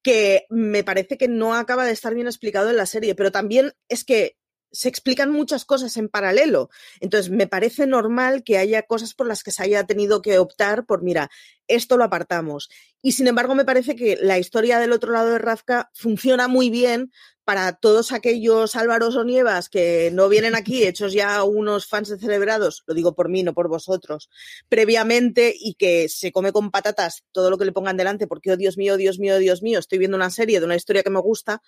que 0.02 0.46
me 0.50 0.84
parece 0.84 1.16
que 1.16 1.28
no 1.28 1.54
acaba 1.54 1.86
de 1.86 1.92
estar 1.92 2.14
bien 2.14 2.26
explicado 2.26 2.68
en 2.68 2.76
la 2.76 2.86
serie, 2.86 3.14
pero 3.14 3.32
también 3.32 3.72
es 3.88 4.04
que 4.04 4.36
se 4.72 4.88
explican 4.88 5.30
muchas 5.30 5.64
cosas 5.64 5.96
en 5.96 6.08
paralelo. 6.08 6.70
Entonces, 7.00 7.30
me 7.30 7.46
parece 7.46 7.86
normal 7.86 8.42
que 8.42 8.58
haya 8.58 8.82
cosas 8.82 9.14
por 9.14 9.26
las 9.26 9.42
que 9.42 9.50
se 9.50 9.62
haya 9.62 9.84
tenido 9.84 10.22
que 10.22 10.38
optar 10.38 10.86
por, 10.86 11.02
mira, 11.02 11.30
esto 11.68 11.96
lo 11.96 12.04
apartamos. 12.04 12.68
Y 13.02 13.12
sin 13.12 13.28
embargo, 13.28 13.54
me 13.54 13.64
parece 13.64 13.96
que 13.96 14.16
la 14.20 14.38
historia 14.38 14.78
del 14.78 14.92
otro 14.92 15.12
lado 15.12 15.30
de 15.30 15.38
Rafka 15.38 15.90
funciona 15.92 16.48
muy 16.48 16.70
bien 16.70 17.10
para 17.44 17.72
todos 17.72 18.12
aquellos 18.12 18.76
Álvaros 18.76 19.16
o 19.16 19.24
Nievas 19.24 19.68
que 19.68 20.10
no 20.12 20.28
vienen 20.28 20.54
aquí 20.54 20.84
hechos 20.86 21.12
ya 21.12 21.42
unos 21.42 21.86
fans 21.86 22.08
de 22.08 22.18
celebrados, 22.18 22.84
lo 22.86 22.94
digo 22.94 23.14
por 23.14 23.28
mí, 23.28 23.42
no 23.42 23.54
por 23.54 23.68
vosotros, 23.68 24.30
previamente 24.68 25.54
y 25.58 25.74
que 25.74 26.08
se 26.08 26.32
come 26.32 26.52
con 26.52 26.70
patatas 26.70 27.24
todo 27.32 27.50
lo 27.50 27.58
que 27.58 27.64
le 27.64 27.72
pongan 27.72 27.96
delante 27.96 28.26
porque, 28.26 28.52
oh 28.52 28.56
Dios 28.56 28.78
mío, 28.78 28.96
Dios 28.96 29.18
mío, 29.18 29.38
Dios 29.38 29.62
mío, 29.62 29.78
estoy 29.78 29.98
viendo 29.98 30.16
una 30.16 30.30
serie 30.30 30.60
de 30.60 30.66
una 30.66 30.76
historia 30.76 31.02
que 31.02 31.10
me 31.10 31.20
gusta, 31.20 31.62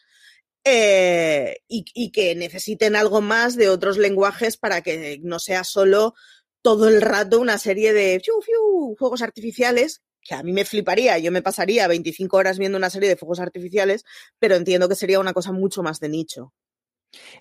eh, 0.65 1.59
y, 1.69 2.11
que 2.11 2.35
necesiten 2.35 2.97
algo 2.97 3.21
más 3.21 3.57
de 3.57 3.69
otros 3.69 3.99
lenguajes 3.99 4.57
para 4.57 4.81
que 4.81 5.21
no 5.23 5.39
sea 5.39 5.63
solo 5.63 6.15
todo 6.63 6.89
el 6.89 7.03
rato 7.03 7.39
una 7.39 7.59
serie 7.59 7.93
de 7.93 8.23
fuegos 8.99 9.21
artificiales, 9.21 10.03
que 10.23 10.35
a 10.35 10.43
mí 10.43 10.53
me 10.55 10.65
fliparía, 10.65 11.19
yo 11.19 11.31
me 11.31 11.43
pasaría 11.43 11.87
25 11.87 12.37
horas 12.37 12.59
viendo 12.59 12.79
una 12.79 12.89
serie 12.89 13.11
de 13.11 13.17
fuegos 13.17 13.41
artificiales, 13.41 14.05
pero 14.39 14.55
entiendo 14.57 14.89
que 14.89 14.95
sería 14.95 15.21
una 15.21 15.35
cosa 15.35 15.53
mucho 15.53 15.83
más 15.83 16.01
de 16.01 16.09
nicho. 16.09 16.55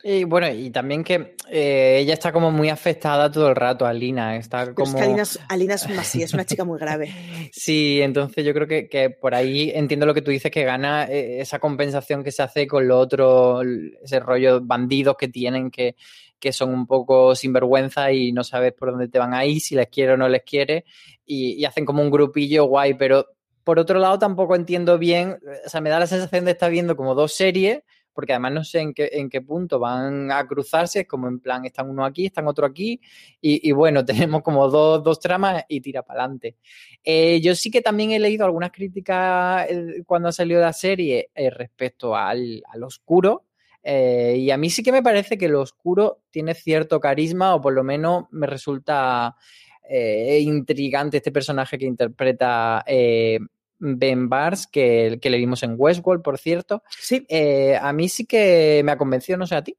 Y 0.04 0.24
bueno, 0.26 0.50
y 0.50 0.70
también 0.70 1.04
que 1.04 1.36
eh, 1.50 1.98
ella 2.02 2.14
está 2.14 2.32
como 2.32 2.52
muy 2.52 2.70
afectada 2.70 3.32
todo 3.32 3.50
el 3.50 3.56
rato, 3.56 3.86
Alina. 3.86 4.36
Está 4.38 4.64
Pero 4.64 4.76
como... 4.76 4.90
es 4.90 4.96
que 4.96 5.02
Alina, 5.04 5.22
es- 5.24 5.40
Alina 5.50 5.74
es 5.76 5.86
así, 5.98 6.22
es 6.24 6.34
una 6.34 6.46
chica 6.46 6.64
muy 6.64 6.80
grave. 6.80 7.10
Sí, 7.52 8.02
entonces 8.02 8.44
yo 8.46 8.54
creo 8.54 8.68
que, 8.68 8.88
que 8.90 9.10
por 9.10 9.36
ahí 9.36 9.72
entiendo 9.74 10.06
lo 10.06 10.14
que 10.14 10.22
tú 10.22 10.32
dices, 10.32 10.52
que 10.52 10.64
gana 10.64 11.06
eh, 11.06 11.40
esa 11.42 11.60
compensación 11.60 12.24
que 12.24 12.32
se 12.32 12.42
hace 12.44 12.66
con 12.68 12.88
lo 12.88 12.98
otro, 13.00 13.62
ese 14.02 14.20
rollo 14.20 14.60
bandidos 14.62 15.16
que 15.18 15.28
tienen, 15.28 15.70
que, 15.70 15.96
que 16.40 16.52
son 16.52 16.74
un 16.74 16.88
poco 16.88 17.36
sinvergüenza 17.36 18.12
y 18.12 18.32
no 18.32 18.44
sabes 18.44 18.74
por 18.74 18.92
dónde 18.92 19.08
te 19.08 19.20
van 19.20 19.34
a 19.34 19.46
ir, 19.46 19.62
si 19.62 19.76
les 19.76 19.88
quiere 19.88 20.14
o 20.14 20.18
no 20.18 20.28
les 20.28 20.44
quiere, 20.44 20.86
y, 21.26 21.54
y 21.54 21.66
hacen 21.66 21.86
como 21.86 22.02
un 22.02 22.10
grupillo 22.12 22.66
guay, 22.66 22.96
pero 22.96 23.28
por 23.64 23.80
otro 23.80 24.00
lado 24.00 24.20
tampoco 24.20 24.56
entiendo 24.56 24.98
bien, 24.98 25.38
o 25.66 25.70
sea, 25.70 25.80
me 25.80 25.90
da 25.90 26.00
la 26.00 26.08
sensación 26.08 26.44
de 26.46 26.52
estar 26.52 26.70
viendo 26.72 26.96
como 26.98 27.16
dos 27.16 27.34
series, 27.34 27.82
porque 28.14 28.34
además 28.34 28.54
no 28.54 28.64
sé 28.64 28.80
en 28.80 28.94
qué, 28.94 29.10
en 29.14 29.30
qué 29.30 29.42
punto 29.42 29.80
van 29.80 30.32
a 30.32 30.46
cruzarse, 30.48 31.02
es 31.02 31.08
como 31.08 31.28
en 31.28 31.40
plan, 31.40 31.66
están 31.66 31.90
uno 31.90 32.06
aquí, 32.06 32.28
están 32.28 32.48
otro 32.48 32.66
aquí, 32.66 33.02
y, 33.42 33.72
bueno, 33.72 34.06
tenemos 34.32 34.42
como 34.44 34.70
dos, 34.70 35.04
dos 35.04 35.20
tramas 35.20 35.64
y 35.68 35.82
tira 35.82 36.04
para 36.04 36.22
adelante. 36.22 36.56
Eh, 37.04 37.42
yo 37.42 37.56
sí 37.56 37.72
que 37.72 37.82
también 37.82 38.12
he 38.12 38.20
leído 38.20 38.46
algunas 38.46 38.72
críticas 38.72 39.68
eh, 39.70 40.04
cuando 40.06 40.30
ha 40.30 40.32
salido 40.32 40.62
la 40.62 40.74
serie 40.74 41.30
eh, 41.34 41.50
respecto 41.50 42.16
al, 42.16 42.64
al 42.72 42.84
oscuro. 42.84 43.46
y 43.84 44.50
a 44.50 44.58
mí 44.58 44.70
sí 44.70 44.82
que 44.82 44.94
me 44.94 45.04
parece 45.04 45.38
que 45.38 45.50
lo 45.50 45.62
oscuro 45.62 46.22
tiene 46.32 46.54
cierto 46.54 47.00
carisma, 47.00 47.56
o 47.56 47.62
por 47.62 47.74
lo 47.74 47.84
menos 47.84 48.26
me 48.32 48.48
resulta 48.48 49.36
intrigante 50.40 51.18
este 51.18 51.32
personaje 51.32 51.78
que 51.78 51.86
interpreta 51.86 52.86
Ben 53.84 54.30
Bars, 54.30 54.68
que, 54.68 55.20
que 55.22 55.30
le 55.30 55.38
vimos 55.38 55.64
en 55.64 55.76
Westworld, 55.78 56.24
por 56.24 56.38
cierto. 56.40 56.84
Sí, 57.00 57.26
Eh, 57.30 57.78
a 57.82 57.92
mí 57.94 58.10
sí 58.10 58.26
que 58.26 58.82
me 58.86 58.92
ha 58.94 58.98
convencido, 58.98 59.38
no 59.38 59.48
sé 59.48 59.56
a 59.56 59.64
ti. 59.64 59.78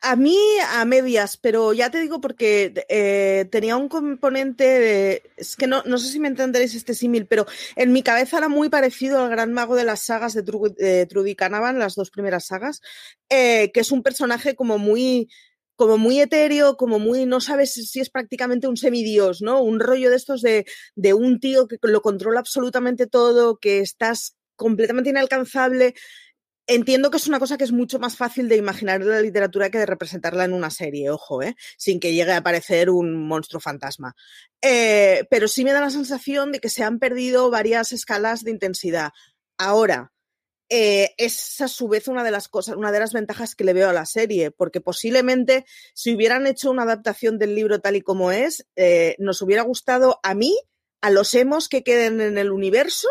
a 0.00 0.16
mí 0.16 0.36
a 0.72 0.84
medias, 0.84 1.36
pero 1.36 1.72
ya 1.72 1.90
te 1.90 2.00
digo 2.00 2.20
porque 2.20 2.72
eh, 2.88 3.46
tenía 3.50 3.76
un 3.76 3.88
componente 3.88 4.64
de... 4.64 5.22
Es 5.36 5.56
que 5.56 5.66
no, 5.66 5.82
no 5.84 5.98
sé 5.98 6.08
si 6.10 6.20
me 6.20 6.28
entenderéis 6.28 6.74
este 6.74 6.94
símil, 6.94 7.26
pero 7.26 7.46
en 7.76 7.92
mi 7.92 8.02
cabeza 8.02 8.38
era 8.38 8.48
muy 8.48 8.68
parecido 8.68 9.22
al 9.22 9.30
gran 9.30 9.52
mago 9.52 9.74
de 9.76 9.84
las 9.84 10.02
sagas 10.02 10.34
de, 10.34 10.44
Tru- 10.44 10.74
de 10.74 11.06
Trudy 11.06 11.34
Canavan, 11.34 11.78
las 11.78 11.94
dos 11.94 12.10
primeras 12.10 12.46
sagas, 12.46 12.80
eh, 13.28 13.70
que 13.72 13.80
es 13.80 13.90
un 13.92 14.02
personaje 14.02 14.54
como 14.54 14.78
muy 14.78 15.28
como 15.78 15.96
muy 15.96 16.18
etéreo, 16.20 16.76
como 16.76 16.98
muy, 16.98 17.24
no 17.24 17.40
sabes 17.40 17.72
si 17.72 18.00
es 18.00 18.10
prácticamente 18.10 18.66
un 18.66 18.76
semidios, 18.76 19.42
¿no? 19.42 19.62
Un 19.62 19.78
rollo 19.78 20.10
de 20.10 20.16
estos 20.16 20.42
de, 20.42 20.66
de 20.96 21.14
un 21.14 21.38
tío 21.38 21.68
que 21.68 21.78
lo 21.82 22.02
controla 22.02 22.40
absolutamente 22.40 23.06
todo, 23.06 23.58
que 23.58 23.78
estás 23.78 24.36
completamente 24.56 25.10
inalcanzable. 25.10 25.94
Entiendo 26.66 27.12
que 27.12 27.18
es 27.18 27.28
una 27.28 27.38
cosa 27.38 27.56
que 27.56 27.62
es 27.62 27.70
mucho 27.70 28.00
más 28.00 28.16
fácil 28.16 28.48
de 28.48 28.56
imaginar 28.56 29.00
en 29.02 29.08
la 29.08 29.20
literatura 29.20 29.70
que 29.70 29.78
de 29.78 29.86
representarla 29.86 30.44
en 30.46 30.52
una 30.52 30.70
serie, 30.70 31.10
ojo, 31.10 31.44
¿eh? 31.44 31.54
sin 31.76 32.00
que 32.00 32.12
llegue 32.12 32.32
a 32.32 32.38
aparecer 32.38 32.90
un 32.90 33.28
monstruo 33.28 33.60
fantasma. 33.60 34.16
Eh, 34.60 35.28
pero 35.30 35.46
sí 35.46 35.62
me 35.62 35.72
da 35.72 35.80
la 35.80 35.90
sensación 35.90 36.50
de 36.50 36.58
que 36.58 36.70
se 36.70 36.82
han 36.82 36.98
perdido 36.98 37.50
varias 37.50 37.92
escalas 37.92 38.42
de 38.42 38.50
intensidad. 38.50 39.12
Ahora, 39.56 40.10
eh, 40.70 41.14
es 41.16 41.60
a 41.60 41.68
su 41.68 41.88
vez 41.88 42.08
una 42.08 42.22
de 42.22 42.30
las 42.30 42.48
cosas, 42.48 42.76
una 42.76 42.92
de 42.92 43.00
las 43.00 43.12
ventajas 43.12 43.54
que 43.54 43.64
le 43.64 43.72
veo 43.72 43.88
a 43.88 43.94
la 43.94 44.06
serie, 44.06 44.50
porque 44.50 44.80
posiblemente 44.80 45.64
si 45.94 46.14
hubieran 46.14 46.46
hecho 46.46 46.70
una 46.70 46.82
adaptación 46.82 47.38
del 47.38 47.54
libro 47.54 47.80
tal 47.80 47.96
y 47.96 48.02
como 48.02 48.32
es, 48.32 48.66
eh, 48.76 49.16
nos 49.18 49.40
hubiera 49.40 49.62
gustado 49.62 50.20
a 50.22 50.34
mí, 50.34 50.58
a 51.00 51.10
los 51.10 51.34
emos 51.34 51.68
que 51.68 51.82
queden 51.82 52.20
en 52.20 52.38
el 52.38 52.50
universo 52.50 53.08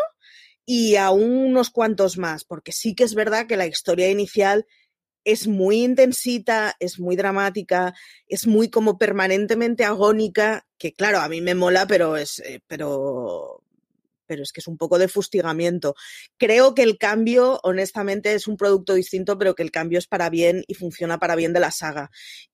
y 0.64 0.96
a 0.96 1.10
unos 1.10 1.70
cuantos 1.70 2.18
más, 2.18 2.44
porque 2.44 2.72
sí 2.72 2.94
que 2.94 3.04
es 3.04 3.14
verdad 3.14 3.46
que 3.46 3.56
la 3.56 3.66
historia 3.66 4.08
inicial 4.10 4.66
es 5.24 5.46
muy 5.46 5.82
intensita, 5.82 6.76
es 6.80 6.98
muy 7.00 7.16
dramática, 7.16 7.94
es 8.26 8.46
muy 8.46 8.70
como 8.70 8.98
permanentemente 8.98 9.84
agónica, 9.84 10.66
que 10.78 10.92
claro, 10.92 11.18
a 11.20 11.28
mí 11.28 11.40
me 11.40 11.54
mola, 11.54 11.86
pero 11.86 12.16
es, 12.16 12.38
eh, 12.40 12.60
pero, 12.66 13.57
pero 14.28 14.44
es 14.44 14.52
que 14.52 14.60
es 14.60 14.68
un 14.68 14.76
poco 14.76 14.98
de 14.98 15.08
fustigamiento. 15.08 15.96
Creo 16.36 16.74
que 16.74 16.84
el 16.84 16.98
cambio, 16.98 17.58
honestamente, 17.64 18.34
es 18.34 18.46
un 18.46 18.56
producto 18.56 18.94
distinto, 18.94 19.38
pero 19.38 19.54
que 19.54 19.64
el 19.64 19.72
cambio 19.72 19.98
es 19.98 20.06
para 20.06 20.30
bien 20.30 20.62
y 20.68 20.74
funciona 20.74 21.18
para 21.18 21.34
bien 21.34 21.52
de 21.52 21.60
la 21.60 21.72
saga. 21.72 22.10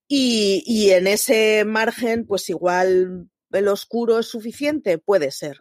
Y, 0.08 0.62
y 0.66 0.90
en 0.90 1.06
ese 1.06 1.64
margen, 1.66 2.24
pues 2.24 2.48
igual 2.48 3.28
el 3.50 3.68
oscuro 3.68 4.18
es 4.18 4.26
suficiente, 4.26 4.98
puede 4.98 5.30
ser. 5.30 5.60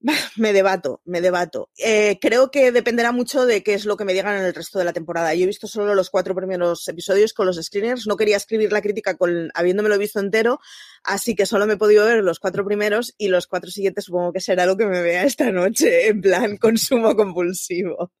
Me 0.36 0.52
debato, 0.52 1.00
me 1.04 1.20
debato. 1.20 1.70
Eh, 1.76 2.18
creo 2.20 2.50
que 2.50 2.70
dependerá 2.70 3.10
mucho 3.10 3.46
de 3.46 3.62
qué 3.62 3.74
es 3.74 3.84
lo 3.84 3.96
que 3.96 4.04
me 4.04 4.12
digan 4.12 4.36
en 4.36 4.44
el 4.44 4.54
resto 4.54 4.78
de 4.78 4.84
la 4.84 4.92
temporada. 4.92 5.34
Yo 5.34 5.42
he 5.42 5.46
visto 5.46 5.66
solo 5.66 5.94
los 5.94 6.10
cuatro 6.10 6.34
primeros 6.34 6.86
episodios 6.86 7.32
con 7.32 7.46
los 7.46 7.56
screeners. 7.56 8.06
No 8.06 8.16
quería 8.16 8.36
escribir 8.36 8.70
la 8.70 8.80
crítica 8.80 9.16
con, 9.16 9.50
habiéndomelo 9.54 9.98
visto 9.98 10.20
entero, 10.20 10.60
así 11.02 11.34
que 11.34 11.46
solo 11.46 11.66
me 11.66 11.74
he 11.74 11.76
podido 11.78 12.04
ver 12.04 12.22
los 12.22 12.38
cuatro 12.38 12.64
primeros 12.64 13.14
y 13.18 13.28
los 13.28 13.46
cuatro 13.48 13.70
siguientes 13.70 14.04
supongo 14.04 14.32
que 14.32 14.40
será 14.40 14.66
lo 14.66 14.76
que 14.76 14.86
me 14.86 15.02
vea 15.02 15.24
esta 15.24 15.50
noche, 15.50 16.08
en 16.08 16.20
plan 16.20 16.56
consumo 16.58 17.16
compulsivo. 17.16 18.12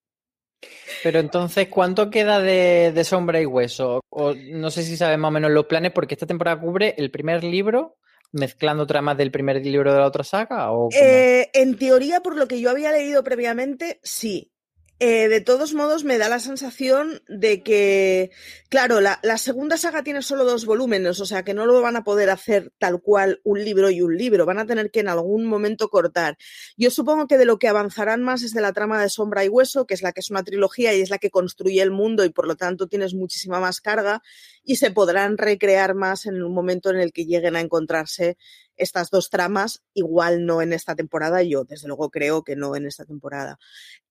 Pero 1.04 1.20
entonces, 1.20 1.68
¿cuánto 1.68 2.10
queda 2.10 2.40
de, 2.40 2.90
de 2.92 3.04
Sombra 3.04 3.40
y 3.40 3.46
Hueso? 3.46 4.00
O 4.08 4.34
no 4.34 4.72
sé 4.72 4.82
si 4.82 4.96
sabes 4.96 5.16
más 5.16 5.28
o 5.28 5.32
menos 5.32 5.52
los 5.52 5.66
planes, 5.66 5.92
porque 5.92 6.14
esta 6.14 6.26
temporada 6.26 6.60
cubre 6.60 6.96
el 6.98 7.12
primer 7.12 7.44
libro, 7.44 7.98
mezclando 8.32 8.86
tramas 8.86 9.16
del 9.16 9.30
primer 9.30 9.64
libro 9.64 9.92
de 9.92 9.98
la 9.98 10.06
otra 10.06 10.24
saga. 10.24 10.70
¿o? 10.72 10.88
Eh, 10.92 11.50
en 11.52 11.76
teoría, 11.76 12.20
por 12.20 12.36
lo 12.36 12.48
que 12.48 12.60
yo 12.60 12.70
había 12.70 12.92
leído 12.92 13.22
previamente, 13.24 14.00
sí. 14.02 14.52
Eh, 15.00 15.28
de 15.28 15.40
todos 15.40 15.74
modos, 15.74 16.02
me 16.02 16.18
da 16.18 16.28
la 16.28 16.40
sensación 16.40 17.22
de 17.28 17.62
que, 17.62 18.32
claro, 18.68 19.00
la, 19.00 19.20
la, 19.22 19.38
segunda 19.38 19.76
saga 19.76 20.02
tiene 20.02 20.22
solo 20.22 20.44
dos 20.44 20.66
volúmenes, 20.66 21.20
o 21.20 21.24
sea 21.24 21.44
que 21.44 21.54
no 21.54 21.66
lo 21.66 21.80
van 21.80 21.94
a 21.94 22.02
poder 22.02 22.30
hacer 22.30 22.72
tal 22.78 23.00
cual 23.00 23.40
un 23.44 23.62
libro 23.62 23.90
y 23.90 24.02
un 24.02 24.18
libro, 24.18 24.44
van 24.44 24.58
a 24.58 24.66
tener 24.66 24.90
que 24.90 24.98
en 24.98 25.08
algún 25.08 25.44
momento 25.44 25.88
cortar. 25.88 26.36
Yo 26.76 26.90
supongo 26.90 27.28
que 27.28 27.38
de 27.38 27.44
lo 27.44 27.60
que 27.60 27.68
avanzarán 27.68 28.24
más 28.24 28.42
es 28.42 28.52
de 28.54 28.60
la 28.60 28.72
trama 28.72 29.00
de 29.00 29.08
Sombra 29.08 29.44
y 29.44 29.48
Hueso, 29.48 29.86
que 29.86 29.94
es 29.94 30.02
la 30.02 30.10
que 30.10 30.18
es 30.18 30.30
una 30.30 30.42
trilogía 30.42 30.92
y 30.92 31.00
es 31.00 31.10
la 31.10 31.18
que 31.18 31.30
construye 31.30 31.80
el 31.80 31.92
mundo 31.92 32.24
y 32.24 32.30
por 32.30 32.48
lo 32.48 32.56
tanto 32.56 32.88
tienes 32.88 33.14
muchísima 33.14 33.60
más 33.60 33.80
carga 33.80 34.20
y 34.64 34.76
se 34.76 34.90
podrán 34.90 35.38
recrear 35.38 35.94
más 35.94 36.26
en 36.26 36.42
un 36.42 36.52
momento 36.52 36.90
en 36.90 36.98
el 36.98 37.12
que 37.12 37.24
lleguen 37.24 37.54
a 37.54 37.60
encontrarse 37.60 38.36
estas 38.78 39.10
dos 39.10 39.30
tramas, 39.30 39.82
igual 39.94 40.46
no 40.46 40.62
en 40.62 40.72
esta 40.72 40.94
temporada, 40.94 41.42
yo 41.42 41.64
desde 41.64 41.88
luego 41.88 42.10
creo 42.10 42.42
que 42.42 42.56
no 42.56 42.76
en 42.76 42.86
esta 42.86 43.04
temporada. 43.04 43.58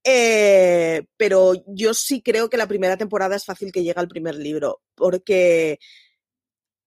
Eh, 0.04 1.06
pero 1.18 1.54
yo 1.68 1.94
sí 1.94 2.22
creo 2.22 2.50
que 2.50 2.58
la 2.58 2.68
primera 2.68 2.98
temporada 2.98 3.36
es 3.36 3.46
fácil 3.46 3.72
que 3.72 3.84
llegue 3.84 4.00
al 4.00 4.08
primer 4.08 4.36
libro, 4.36 4.82
porque 4.96 5.80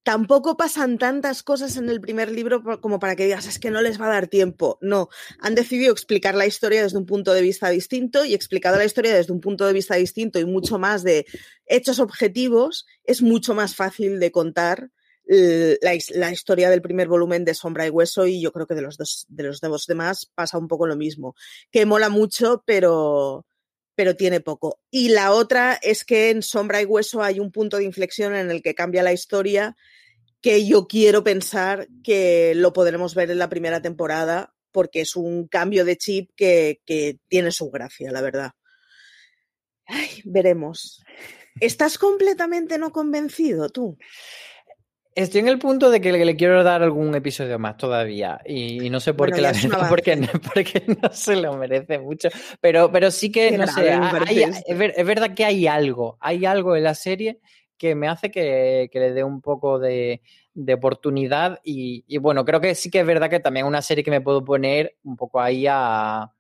tampoco 0.03 0.57
pasan 0.57 0.99
tantas 0.99 1.43
cosas 1.43 1.77
en 1.77 1.89
el 1.89 2.01
primer 2.01 2.31
libro 2.31 2.63
como 2.81 2.99
para 2.99 3.17
que 3.17 3.25
digas, 3.25 3.47
es 3.47 3.59
que 3.59 3.71
no 3.71 3.83
les 3.83 4.01
va 4.01 4.07
a 4.07 4.15
dar 4.15 4.29
tiempo. 4.29 4.79
No, 4.81 5.09
han 5.41 5.55
decidido 5.55 5.93
explicar 5.93 6.35
la 6.35 6.47
historia 6.47 6.83
desde 6.83 6.99
un 6.99 7.07
punto 7.07 7.33
de 7.33 7.43
vista 7.43 7.69
distinto 7.69 8.25
y 8.25 8.35
explicado 8.35 8.77
la 8.77 8.85
historia 8.85 9.15
desde 9.15 9.33
un 9.33 9.41
punto 9.41 9.67
de 9.67 9.73
vista 9.73 9.97
distinto 9.97 10.39
y 10.39 10.47
mucho 10.47 10.79
más 10.79 11.03
de 11.03 11.27
hechos 11.67 11.99
objetivos, 12.01 12.87
es 13.05 13.23
mucho 13.23 13.55
más 13.55 13.75
fácil 13.75 14.19
de 14.21 14.33
contar 14.33 14.91
la, 15.31 15.97
la, 16.15 16.33
historia 16.33 16.71
del 16.71 16.83
primer 16.83 17.07
volumen 17.07 17.45
de 17.45 17.55
Sombra 17.55 17.87
y 17.87 17.91
Hueso 17.91 18.27
y 18.27 18.41
yo 18.41 18.53
creo 18.53 18.67
que 18.67 18.75
de 18.75 18.83
los 18.83 18.97
dos, 18.97 19.27
de 19.29 19.45
los 19.45 19.61
dos 19.61 19.87
demás 19.87 20.27
pasa 20.35 20.59
un 20.59 20.67
poco 20.67 20.89
lo 20.89 20.97
mismo, 20.97 21.37
que 21.71 21.87
mola 21.87 22.09
mucho, 22.09 22.65
pero, 22.67 23.47
pero 23.95 24.17
tiene 24.17 24.41
poco. 24.41 24.81
Y 24.91 25.11
la 25.11 25.33
otra 25.33 25.79
es 25.83 26.05
que 26.05 26.31
en 26.31 26.43
Sombra 26.43 26.83
y 26.83 26.85
Hueso 26.85 27.23
hay 27.23 27.39
un 27.39 27.53
punto 27.53 27.77
de 27.77 27.85
inflexión 27.85 28.35
en 28.35 28.51
el 28.51 28.61
que 28.61 28.75
cambia 28.75 29.05
la 29.05 29.13
historia 29.13 29.77
que 30.41 30.67
yo 30.67 30.89
quiero 30.89 31.23
pensar 31.23 31.87
que 32.03 32.55
lo 32.57 32.73
podremos 32.73 33.15
ver 33.15 33.31
en 33.31 33.39
la 33.39 33.49
primera 33.49 33.81
temporada 33.81 34.53
porque 34.73 35.03
es 35.03 35.15
un 35.15 35.47
cambio 35.47 35.85
de 35.85 35.97
chip 35.97 36.31
que, 36.35 36.81
que 36.87 37.19
tiene 37.29 37.53
su 37.53 37.71
gracia, 37.71 38.11
la 38.11 38.21
verdad. 38.21 38.51
Ay, 39.87 40.23
veremos. 40.25 41.05
¿Estás 41.61 41.99
completamente 41.99 42.79
no 42.79 42.91
convencido 42.91 43.69
tú? 43.69 43.97
Estoy 45.15 45.41
en 45.41 45.49
el 45.49 45.59
punto 45.59 45.91
de 45.91 46.01
que 46.01 46.13
le, 46.13 46.25
le, 46.25 46.37
quiero 46.37 46.63
dar 46.63 46.83
algún 46.83 47.15
episodio 47.15 47.59
más 47.59 47.77
todavía 47.77 48.41
y, 48.47 48.87
y 48.87 48.91
no 48.91 49.01
sé 49.01 49.13
por 49.13 49.31
bueno, 49.31 49.37
qué 49.37 49.43
la 49.43 49.53
verdad, 49.53 49.89
porque 49.89 50.17
no, 50.17 50.29
porque 50.55 50.85
no 50.87 51.13
se 51.13 51.37
lo 51.37 51.57
merece 51.57 51.99
mucho, 51.99 52.29
pero, 52.61 52.93
pero 52.93 53.11
sí 53.11 53.33
que, 53.33 53.51
qué 53.51 53.59
no 53.59 53.67
sé, 53.67 53.91
hay, 53.91 54.43
es, 54.43 54.79
ver, 54.79 54.95
es, 54.97 55.05
verdad 55.05 55.35
que 55.35 55.45
hay 55.45 55.67
algo, 55.67 56.17
hay 56.21 56.47
algo 56.47 56.77
en 56.77 56.85
la 56.85 56.95
serie 56.95 57.41
que 57.77 57.95
me 57.95 58.09
hace 58.09 58.31
que, 58.31 58.89
que 58.93 59.01
le 59.01 59.13
dé 59.13 59.25
un 59.25 59.41
poco 59.41 59.79
de, 59.79 60.23
de 60.55 60.75
oportunidad 60.75 61.61
y, 61.65 62.05
y, 62.07 62.19
bueno, 62.19 62.45
creo 62.45 62.61
que 62.61 62.75
sí 62.75 62.91
que 62.91 63.01
es 63.01 63.07
verdad 63.07 63.31
que 63.31 63.41
también 63.41 63.67
es 63.67 63.69
una 63.69 63.83
serie 63.83 64.05
que 64.05 64.11
me 64.11 64.21
puedo 64.21 64.45
poner 64.45 64.97
un 65.03 65.17
poco 65.17 65.41
ahí 65.41 65.67
a 65.69 66.31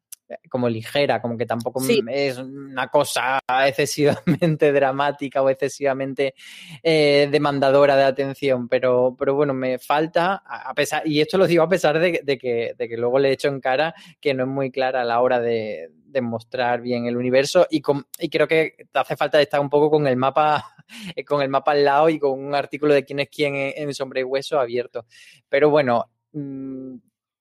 como 0.49 0.69
ligera, 0.69 1.21
como 1.21 1.37
que 1.37 1.47
tampoco 1.47 1.81
sí. 1.81 2.03
es 2.09 2.38
una 2.38 2.88
cosa 2.88 3.40
excesivamente 3.66 4.73
dramática 4.73 5.43
o 5.43 5.51
excesivamente 5.51 6.35
eh, 6.83 7.29
demandadora 7.31 7.97
de 7.97 8.05
atención, 8.05 8.69
pero, 8.69 9.16
pero 9.19 9.35
bueno, 9.35 9.55
me 9.55 9.79
falta, 9.79 10.43
a 10.47 10.73
pesar, 10.75 11.07
y 11.07 11.21
esto 11.21 11.38
lo 11.38 11.47
digo 11.47 11.62
a 11.62 11.69
pesar 11.69 11.99
de, 11.99 12.21
de, 12.23 12.38
que, 12.38 12.75
de 12.77 12.88
que 12.88 12.97
luego 12.97 13.19
le 13.19 13.29
he 13.29 13.33
hecho 13.33 13.49
en 13.49 13.61
cara 13.61 13.95
que 14.21 14.35
no 14.35 14.45
es 14.45 14.49
muy 14.49 14.71
clara 14.71 15.03
a 15.03 15.05
la 15.05 15.21
hora 15.21 15.40
de, 15.40 15.90
de 16.11 16.21
mostrar 16.21 16.81
bien 16.81 17.07
el 17.07 17.16
universo 17.16 17.66
y, 17.71 17.81
con, 17.81 18.07
y 18.19 18.29
creo 18.29 18.47
que 18.47 18.75
te 18.90 18.99
hace 18.99 19.16
falta 19.16 19.40
estar 19.40 19.61
un 19.61 19.71
poco 19.71 19.90
con 19.90 20.07
el 20.07 20.16
mapa 20.16 20.75
con 21.27 21.43
el 21.43 21.49
mapa 21.49 21.73
al 21.73 21.85
lado 21.85 22.09
y 22.09 22.19
con 22.19 22.38
un 22.38 22.55
artículo 22.55 22.95
de 22.95 23.05
quién 23.05 23.21
es 23.21 23.29
quién 23.29 23.55
en, 23.55 23.73
en 23.77 23.95
Sombra 23.95 24.21
y 24.21 24.25
Hueso 24.25 24.59
abierto. 24.59 25.07
Pero 25.49 25.71
bueno, 25.71 26.11
mm, 26.33 26.97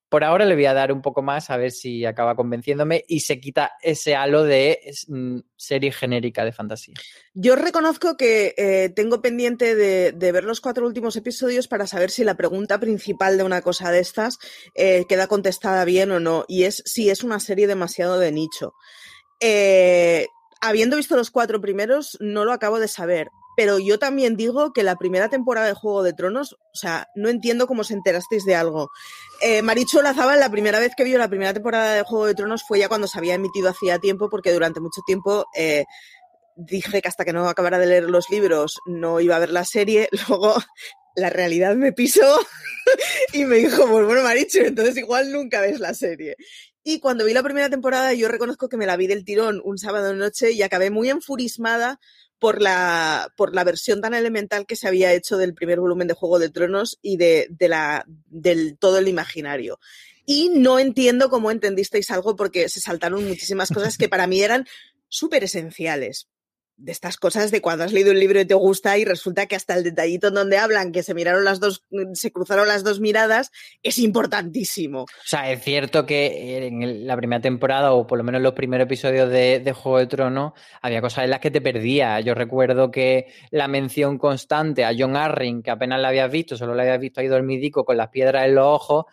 por 0.10 0.24
ahora 0.24 0.46
le 0.46 0.56
voy 0.56 0.66
a 0.66 0.74
dar 0.74 0.92
un 0.92 1.02
poco 1.02 1.22
más 1.22 1.50
a 1.52 1.58
ver 1.58 1.72
si 1.72 2.04
acaba 2.04 2.36
convenciéndome 2.36 3.06
y 3.08 3.22
se 3.22 3.40
quita 3.40 3.74
ese 3.82 4.16
halo 4.16 4.44
de 4.44 4.80
mm, 5.08 5.40
serie 5.56 5.92
genérica 5.92 6.44
de 6.44 6.52
fantasía. 6.52 6.96
Yo 7.36 7.56
reconozco 7.56 8.18
que 8.18 8.56
eh, 8.58 8.90
tengo 8.90 9.22
pendiente 9.22 9.76
de, 9.76 10.32
ver 10.32 10.44
los 10.44 10.62
cuatro 10.62 10.86
últimos 10.86 11.16
episodios 11.16 11.68
para 11.68 11.86
saber 11.86 12.10
si 12.10 12.24
la 12.24 12.36
pregunta 12.36 12.80
principal 12.80 13.38
de 13.38 13.44
una 13.44 13.62
cosa 13.62 13.92
de 13.92 14.00
estas 14.00 14.40
eh, 14.76 15.06
queda 15.08 15.28
contestada 15.28 15.86
bien 15.86 16.12
o 16.12 16.20
no, 16.20 16.46
y 16.48 16.64
es 16.64 16.82
si 16.86 17.10
es 17.10 17.24
una 17.24 17.40
serie 17.40 17.68
demasiado 17.68 18.20
de 18.20 18.32
nicho. 18.32 18.74
Eh, 19.40 20.28
habiendo 20.60 20.98
visto 20.98 21.16
los 21.16 21.32
cuatro 21.32 21.62
primeros, 21.62 22.18
no 22.20 22.46
lo 22.46 22.52
acabo 22.52 22.80
de 22.80 22.88
saber 22.88 23.30
pero 23.60 23.78
yo 23.78 24.00
también 24.00 24.38
digo 24.38 24.72
que 24.72 24.84
la 24.84 24.96
primera 24.96 25.28
temporada 25.28 25.68
de 25.68 25.74
Juego 25.74 26.02
de 26.02 26.14
Tronos, 26.14 26.54
o 26.54 26.78
sea, 26.78 27.10
no 27.14 27.28
entiendo 27.28 27.68
cómo 27.68 27.82
os 27.82 27.92
enterasteis 27.92 28.46
de 28.46 28.56
algo. 28.56 28.90
Eh, 29.42 29.62
Lazábal, 29.62 30.40
la 30.40 30.50
primera 30.50 30.80
vez 30.80 30.94
que 30.96 31.04
vio 31.04 31.18
la 31.18 31.28
primera 31.28 31.54
temporada 31.54 31.94
de 31.94 32.04
Juego 32.04 32.26
de 32.26 32.36
Tronos 32.36 32.64
fue 32.66 32.80
ya 32.80 32.88
cuando 32.88 33.08
se 33.08 33.18
había 33.18 33.34
emitido 33.34 33.68
hacía 33.68 34.00
tiempo, 34.00 34.30
porque 34.30 34.54
durante 34.54 34.80
mucho 34.80 35.02
tiempo 35.06 35.46
eh, 35.58 35.84
dije 36.56 37.02
que 37.02 37.08
hasta 37.10 37.26
que 37.26 37.34
no 37.34 37.50
acabara 37.50 37.80
de 37.80 37.88
leer 37.88 38.04
los 38.04 38.30
libros 38.30 38.80
no 38.86 39.20
iba 39.20 39.36
a 39.36 39.40
ver 39.40 39.50
la 39.50 39.66
serie. 39.66 40.08
Luego 40.30 40.56
la 41.18 41.30
realidad 41.30 41.76
me 41.76 41.92
pisó 41.92 42.40
y 43.34 43.44
me 43.44 43.58
dijo, 43.58 43.90
pues 43.90 44.06
bueno, 44.06 44.24
Maricho, 44.24 44.60
entonces 44.60 44.96
igual 44.96 45.34
nunca 45.34 45.60
ves 45.60 45.82
la 45.82 45.94
serie. 45.94 46.38
Y 46.82 47.02
cuando 47.02 47.26
vi 47.26 47.34
la 47.34 47.44
primera 47.44 47.70
temporada, 47.70 48.14
yo 48.14 48.30
reconozco 48.30 48.70
que 48.70 48.78
me 48.78 48.86
la 48.86 48.96
vi 48.96 49.08
del 49.08 49.26
tirón 49.26 49.60
un 49.66 49.78
sábado 49.78 50.14
noche 50.14 50.54
y 50.54 50.62
acabé 50.62 50.92
muy 50.92 51.10
enfurismada 51.10 52.00
por 52.40 52.62
la, 52.62 53.32
por 53.36 53.54
la 53.54 53.64
versión 53.64 54.02
tan 54.02 54.14
elemental 54.14 54.66
que 54.66 54.76
se 54.76 54.88
había 54.88 55.14
hecho 55.14 55.38
del 55.38 55.54
primer 55.54 55.80
volumen 55.80 56.08
de 56.08 56.14
Juego 56.14 56.40
de 56.40 56.50
Tronos 56.50 56.98
y 57.02 57.18
de, 57.18 57.48
de 57.50 57.68
la, 57.68 58.06
del 58.08 58.78
todo 58.78 58.98
el 58.98 59.08
imaginario. 59.08 59.80
Y 60.26 60.50
no 60.50 60.80
entiendo 60.80 61.30
cómo 61.30 61.52
entendisteis 61.52 62.10
algo 62.12 62.36
porque 62.36 62.70
se 62.70 62.80
saltaron 62.80 63.28
muchísimas 63.28 63.70
cosas 63.70 63.98
que 63.98 64.10
para 64.10 64.28
mí 64.28 64.42
eran 64.42 64.66
súper 65.08 65.44
esenciales 65.44 66.28
de 66.80 66.92
estas 66.92 67.18
cosas 67.18 67.52
de 67.52 67.62
cuando 67.62 67.84
has 67.84 67.92
leído 67.92 68.12
un 68.12 68.20
libro 68.20 68.40
y 68.40 68.46
te 68.46 68.54
gusta 68.54 68.98
y 68.98 69.06
resulta 69.06 69.46
que 69.46 69.56
hasta 69.56 69.76
el 69.76 69.84
detallito 69.84 70.30
en 70.30 70.34
donde 70.34 70.58
hablan 70.58 70.92
que 70.92 71.04
se 71.04 71.14
miraron 71.14 71.44
las 71.44 71.60
dos, 71.60 71.84
se 72.14 72.32
cruzaron 72.32 72.68
las 72.68 72.84
dos 72.84 73.00
miradas, 73.00 73.52
es 73.84 74.00
importantísimo. 74.00 75.02
O 75.02 75.08
sea, 75.26 75.52
es 75.52 75.62
cierto 75.62 76.06
que 76.06 76.68
en 76.68 77.06
la 77.06 77.18
primera 77.18 77.42
temporada, 77.42 77.92
o 77.92 78.08
por 78.08 78.18
lo 78.18 78.24
menos 78.24 78.42
los 78.42 78.54
primeros 78.54 78.86
episodios 78.86 79.30
de, 79.30 79.60
de 79.60 79.74
Juego 79.74 80.00
de 80.00 80.08
Tronos, 80.08 80.54
había 80.82 81.02
cosas 81.02 81.26
en 81.26 81.32
las 81.32 81.42
que 81.42 81.52
te 81.52 81.62
perdía. 81.62 82.20
Yo 82.22 82.34
recuerdo 82.34 82.92
que 82.92 83.28
la 83.52 83.68
mención 83.68 84.18
constante 84.18 84.86
a 84.86 84.94
John 84.98 85.18
Arryn, 85.18 85.62
que 85.62 85.72
apenas 85.72 86.00
la 86.00 86.08
habías 86.08 86.32
visto, 86.32 86.56
solo 86.56 86.74
la 86.74 86.84
habías 86.84 87.00
visto 87.00 87.20
ahí 87.20 87.28
dormidico 87.28 87.84
con 87.84 87.98
las 87.98 88.10
piedras 88.10 88.46
en 88.46 88.56
los 88.56 88.66
ojos, 88.66 89.06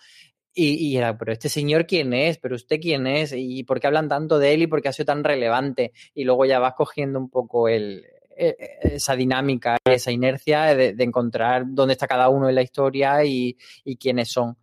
y, 0.57 0.89
y, 0.89 0.97
era, 0.97 1.19
pero 1.19 1.33
este 1.33 1.51
señor 1.51 1.87
quién 1.87 2.15
es, 2.15 2.39
pero 2.39 2.57
usted 2.57 2.81
quién 2.81 3.07
es, 3.07 3.33
y 3.37 3.63
por 3.65 3.79
qué 3.79 3.89
hablan 3.89 4.09
tanto 4.09 4.39
de 4.39 4.55
él 4.55 4.63
y 4.63 4.67
por 4.67 4.81
qué 4.81 4.89
ha 4.89 4.93
sido 4.93 5.07
tan 5.07 5.23
relevante. 5.23 5.93
Y 6.15 6.25
luego 6.25 6.47
ya 6.47 6.59
vas 6.59 6.73
cogiendo 6.75 7.19
un 7.19 7.29
poco 7.29 7.69
el, 7.69 8.07
e, 8.35 8.57
e, 8.59 8.95
esa 8.97 9.15
dinámica, 9.15 9.77
esa 9.85 10.11
inercia 10.11 10.75
de, 10.75 10.95
de, 10.95 11.05
encontrar 11.05 11.65
dónde 11.67 11.93
está 11.93 12.07
cada 12.09 12.31
uno 12.31 12.49
en 12.49 12.55
la 12.55 12.63
historia 12.63 13.23
y, 13.25 13.57
y 13.85 13.97
quiénes 13.97 14.31
son. 14.31 14.57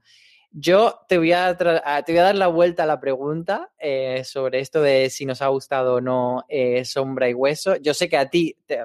Yo 0.51 0.99
te 1.07 1.17
voy, 1.17 1.31
a 1.31 1.55
te 1.57 2.11
voy 2.11 2.19
a 2.19 2.23
dar 2.23 2.35
la 2.35 2.47
vuelta 2.47 2.83
a 2.83 2.85
la 2.85 2.99
pregunta 2.99 3.71
eh, 3.79 4.23
sobre 4.23 4.59
esto 4.59 4.81
de 4.81 5.09
si 5.09 5.25
nos 5.25 5.41
ha 5.41 5.47
gustado 5.47 5.95
o 5.95 6.01
no 6.01 6.45
eh, 6.47 6.85
Sombra 6.85 7.29
y 7.29 7.33
Hueso. 7.33 7.75
Yo 7.77 7.95
sé 7.95 8.07
que 8.07 8.17
a 8.17 8.29
ti 8.29 8.55
te, 8.67 8.79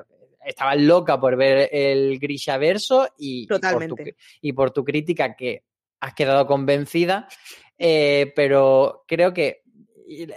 estabas 0.46 0.78
loca 0.78 1.20
por 1.20 1.36
ver 1.36 1.68
el 1.70 2.18
Grisha 2.18 2.56
verso 2.56 3.08
y. 3.18 3.46
Por 3.46 3.60
tu, 3.60 3.96
y 4.40 4.52
por 4.54 4.70
tu 4.70 4.82
crítica 4.82 5.36
que 5.36 5.64
has 6.00 6.14
quedado 6.14 6.46
convencida, 6.46 7.28
eh, 7.76 8.32
pero 8.34 9.04
creo 9.06 9.32
que 9.32 9.62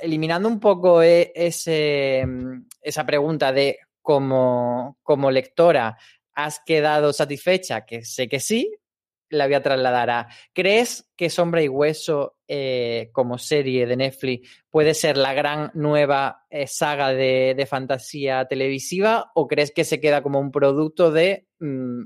eliminando 0.02 0.48
un 0.48 0.60
poco 0.60 1.02
e, 1.02 1.32
ese, 1.36 2.26
esa 2.82 3.06
pregunta 3.06 3.52
de 3.52 3.80
como, 4.02 4.98
como 5.04 5.32
lectora, 5.32 5.98
¿has 6.34 6.60
quedado 6.66 7.14
satisfecha? 7.14 7.86
Que 7.86 8.04
sé 8.04 8.28
que 8.28 8.40
sí, 8.40 8.74
la 9.30 9.46
voy 9.46 9.56
a 9.56 9.64
trasladar 9.64 10.10
a. 10.10 10.28
¿Crees 10.54 11.10
que 11.16 11.30
Sombra 11.30 11.64
y 11.64 11.70
Hueso, 11.70 12.38
eh, 12.48 13.10
como 13.14 13.38
serie 13.38 13.86
de 13.86 13.96
Netflix, 13.96 14.50
puede 14.70 14.94
ser 14.94 15.18
la 15.18 15.34
gran 15.34 15.72
nueva 15.74 16.46
eh, 16.50 16.68
saga 16.68 17.10
de, 17.10 17.54
de, 17.56 17.66
fantasía 17.66 18.46
televisiva? 18.46 19.32
¿O 19.36 19.48
crees 19.48 19.72
que 19.72 19.86
se 19.86 20.02
queda 20.02 20.22
como 20.22 20.40
un 20.40 20.52
producto 20.52 21.12
de 21.12 21.48
mmm, 21.60 22.04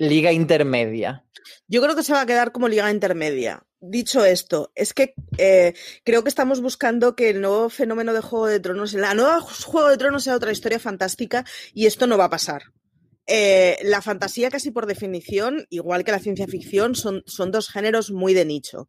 liga 0.00 0.32
intermedia? 0.32 1.24
Yo 1.68 1.82
creo 1.82 1.94
que 1.94 2.02
se 2.02 2.12
va 2.12 2.22
a 2.22 2.26
quedar 2.26 2.52
como 2.52 2.68
liga 2.68 2.90
intermedia. 2.90 3.62
Dicho 3.80 4.24
esto, 4.24 4.72
es 4.74 4.92
que 4.92 5.14
eh, 5.38 5.74
creo 6.04 6.22
que 6.22 6.28
estamos 6.28 6.60
buscando 6.60 7.14
que 7.14 7.30
el 7.30 7.40
nuevo 7.40 7.70
fenómeno 7.70 8.12
de 8.12 8.20
Juego 8.20 8.46
de 8.46 8.60
Tronos, 8.60 8.92
la 8.94 9.14
nueva 9.14 9.40
Juego 9.40 9.88
de 9.88 9.96
Tronos 9.96 10.24
sea 10.24 10.36
otra 10.36 10.52
historia 10.52 10.78
fantástica 10.78 11.44
y 11.72 11.86
esto 11.86 12.06
no 12.06 12.18
va 12.18 12.24
a 12.24 12.30
pasar. 12.30 12.62
Eh, 13.26 13.78
la 13.84 14.02
fantasía 14.02 14.50
casi 14.50 14.70
por 14.70 14.86
definición, 14.86 15.66
igual 15.70 16.02
que 16.02 16.12
la 16.12 16.18
ciencia 16.18 16.46
ficción, 16.46 16.94
son, 16.94 17.22
son 17.26 17.52
dos 17.52 17.68
géneros 17.68 18.10
muy 18.10 18.34
de 18.34 18.44
nicho. 18.44 18.88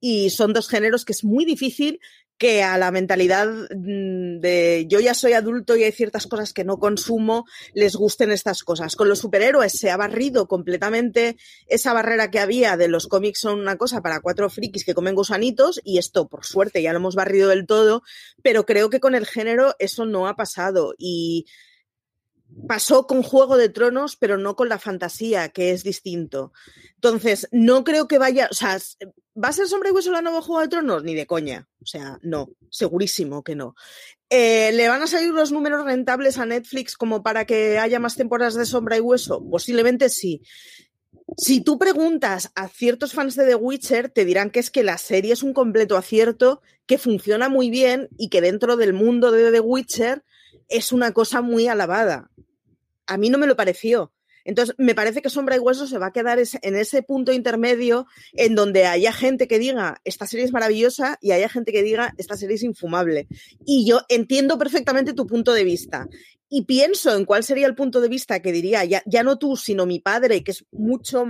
Y 0.00 0.30
son 0.30 0.52
dos 0.52 0.68
géneros 0.68 1.04
que 1.04 1.12
es 1.12 1.22
muy 1.24 1.44
difícil 1.44 2.00
que 2.38 2.62
a 2.62 2.76
la 2.78 2.90
mentalidad 2.90 3.48
mm, 3.48 4.40
de 4.40 4.86
yo 4.88 5.00
ya 5.00 5.14
soy 5.14 5.32
adulto 5.32 5.76
y 5.76 5.84
hay 5.84 5.92
ciertas 5.92 6.26
cosas 6.26 6.52
que 6.52 6.64
no 6.64 6.78
consumo, 6.78 7.46
les 7.74 7.96
gusten 7.96 8.30
estas 8.30 8.62
cosas. 8.62 8.96
Con 8.96 9.08
los 9.08 9.20
superhéroes 9.20 9.72
se 9.72 9.90
ha 9.90 9.96
barrido 9.96 10.46
completamente 10.46 11.36
esa 11.66 11.92
barrera 11.92 12.30
que 12.30 12.40
había 12.40 12.76
de 12.76 12.88
los 12.88 13.06
cómics 13.06 13.40
son 13.40 13.60
una 13.60 13.76
cosa 13.76 14.02
para 14.02 14.20
cuatro 14.20 14.50
frikis 14.50 14.84
que 14.84 14.94
comen 14.94 15.14
gusanitos 15.14 15.80
y 15.84 15.98
esto, 15.98 16.28
por 16.28 16.44
suerte, 16.44 16.82
ya 16.82 16.92
lo 16.92 16.98
hemos 16.98 17.14
barrido 17.14 17.48
del 17.48 17.66
todo, 17.66 18.02
pero 18.42 18.66
creo 18.66 18.90
que 18.90 19.00
con 19.00 19.14
el 19.14 19.26
género 19.26 19.74
eso 19.78 20.04
no 20.04 20.28
ha 20.28 20.36
pasado 20.36 20.94
y 20.98 21.46
pasó 22.66 23.06
con 23.06 23.22
Juego 23.22 23.56
de 23.56 23.68
Tronos, 23.68 24.16
pero 24.16 24.38
no 24.38 24.56
con 24.56 24.68
la 24.68 24.78
fantasía, 24.78 25.48
que 25.48 25.70
es 25.70 25.82
distinto. 25.82 26.52
Entonces, 26.94 27.48
no 27.52 27.84
creo 27.84 28.08
que 28.08 28.18
vaya, 28.18 28.48
o 28.50 28.54
sea, 28.54 28.78
¿va 29.42 29.48
a 29.48 29.52
ser 29.52 29.68
Sombra 29.68 29.90
y 29.90 29.92
Hueso 29.92 30.10
la 30.10 30.22
nueva 30.22 30.42
Juego 30.42 30.62
de 30.62 30.68
Tronos? 30.68 31.04
Ni 31.04 31.14
de 31.14 31.26
coña. 31.26 31.68
O 31.82 31.86
sea, 31.86 32.18
no, 32.22 32.50
segurísimo 32.70 33.42
que 33.42 33.54
no. 33.54 33.74
Eh, 34.28 34.72
¿Le 34.72 34.88
van 34.88 35.02
a 35.02 35.06
salir 35.06 35.30
los 35.30 35.52
números 35.52 35.84
rentables 35.84 36.38
a 36.38 36.46
Netflix 36.46 36.96
como 36.96 37.22
para 37.22 37.44
que 37.44 37.78
haya 37.78 38.00
más 38.00 38.16
temporadas 38.16 38.54
de 38.54 38.66
Sombra 38.66 38.96
y 38.96 39.00
Hueso? 39.00 39.44
Posiblemente 39.48 40.08
sí. 40.08 40.42
Si 41.36 41.60
tú 41.60 41.78
preguntas 41.78 42.50
a 42.54 42.68
ciertos 42.68 43.12
fans 43.12 43.34
de 43.36 43.46
The 43.46 43.56
Witcher, 43.56 44.10
te 44.10 44.24
dirán 44.24 44.50
que 44.50 44.60
es 44.60 44.70
que 44.70 44.84
la 44.84 44.96
serie 44.96 45.32
es 45.32 45.42
un 45.42 45.52
completo 45.52 45.96
acierto, 45.96 46.62
que 46.86 46.98
funciona 46.98 47.48
muy 47.48 47.68
bien 47.68 48.08
y 48.16 48.28
que 48.28 48.40
dentro 48.40 48.76
del 48.76 48.92
mundo 48.92 49.32
de 49.32 49.50
The 49.50 49.60
Witcher 49.60 50.24
es 50.68 50.92
una 50.92 51.12
cosa 51.12 51.42
muy 51.42 51.68
alabada. 51.68 52.30
A 53.06 53.16
mí 53.18 53.30
no 53.30 53.38
me 53.38 53.46
lo 53.46 53.56
pareció. 53.56 54.12
Entonces, 54.46 54.76
me 54.78 54.94
parece 54.94 55.22
que 55.22 55.28
Sombra 55.28 55.56
y 55.56 55.58
Hueso 55.58 55.88
se 55.88 55.98
va 55.98 56.06
a 56.06 56.12
quedar 56.12 56.38
en 56.38 56.76
ese 56.76 57.02
punto 57.02 57.32
intermedio 57.32 58.06
en 58.32 58.54
donde 58.54 58.86
haya 58.86 59.12
gente 59.12 59.48
que 59.48 59.58
diga, 59.58 60.00
esta 60.04 60.26
serie 60.26 60.46
es 60.46 60.52
maravillosa, 60.52 61.18
y 61.20 61.32
haya 61.32 61.48
gente 61.48 61.72
que 61.72 61.82
diga, 61.82 62.14
esta 62.16 62.36
serie 62.36 62.54
es 62.54 62.62
infumable. 62.62 63.26
Y 63.64 63.84
yo 63.88 64.02
entiendo 64.08 64.56
perfectamente 64.56 65.14
tu 65.14 65.26
punto 65.26 65.52
de 65.52 65.64
vista. 65.64 66.06
Y 66.48 66.64
pienso 66.64 67.16
en 67.16 67.24
cuál 67.24 67.42
sería 67.42 67.66
el 67.66 67.74
punto 67.74 68.00
de 68.00 68.08
vista 68.08 68.40
que 68.40 68.52
diría, 68.52 68.84
ya, 68.84 69.02
ya 69.04 69.24
no 69.24 69.36
tú, 69.36 69.56
sino 69.56 69.84
mi 69.84 69.98
padre, 69.98 70.44
que 70.44 70.52
es 70.52 70.64
mucho 70.70 71.26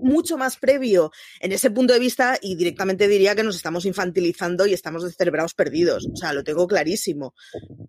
mucho 0.00 0.36
más 0.36 0.56
previo 0.56 1.10
en 1.40 1.52
ese 1.52 1.70
punto 1.70 1.92
de 1.92 1.98
vista 1.98 2.38
y 2.40 2.56
directamente 2.56 3.08
diría 3.08 3.34
que 3.34 3.42
nos 3.42 3.56
estamos 3.56 3.84
infantilizando 3.84 4.66
y 4.66 4.72
estamos 4.72 5.04
descerebrados 5.04 5.54
perdidos. 5.54 6.08
O 6.12 6.16
sea, 6.16 6.32
lo 6.32 6.44
tengo 6.44 6.66
clarísimo. 6.66 7.34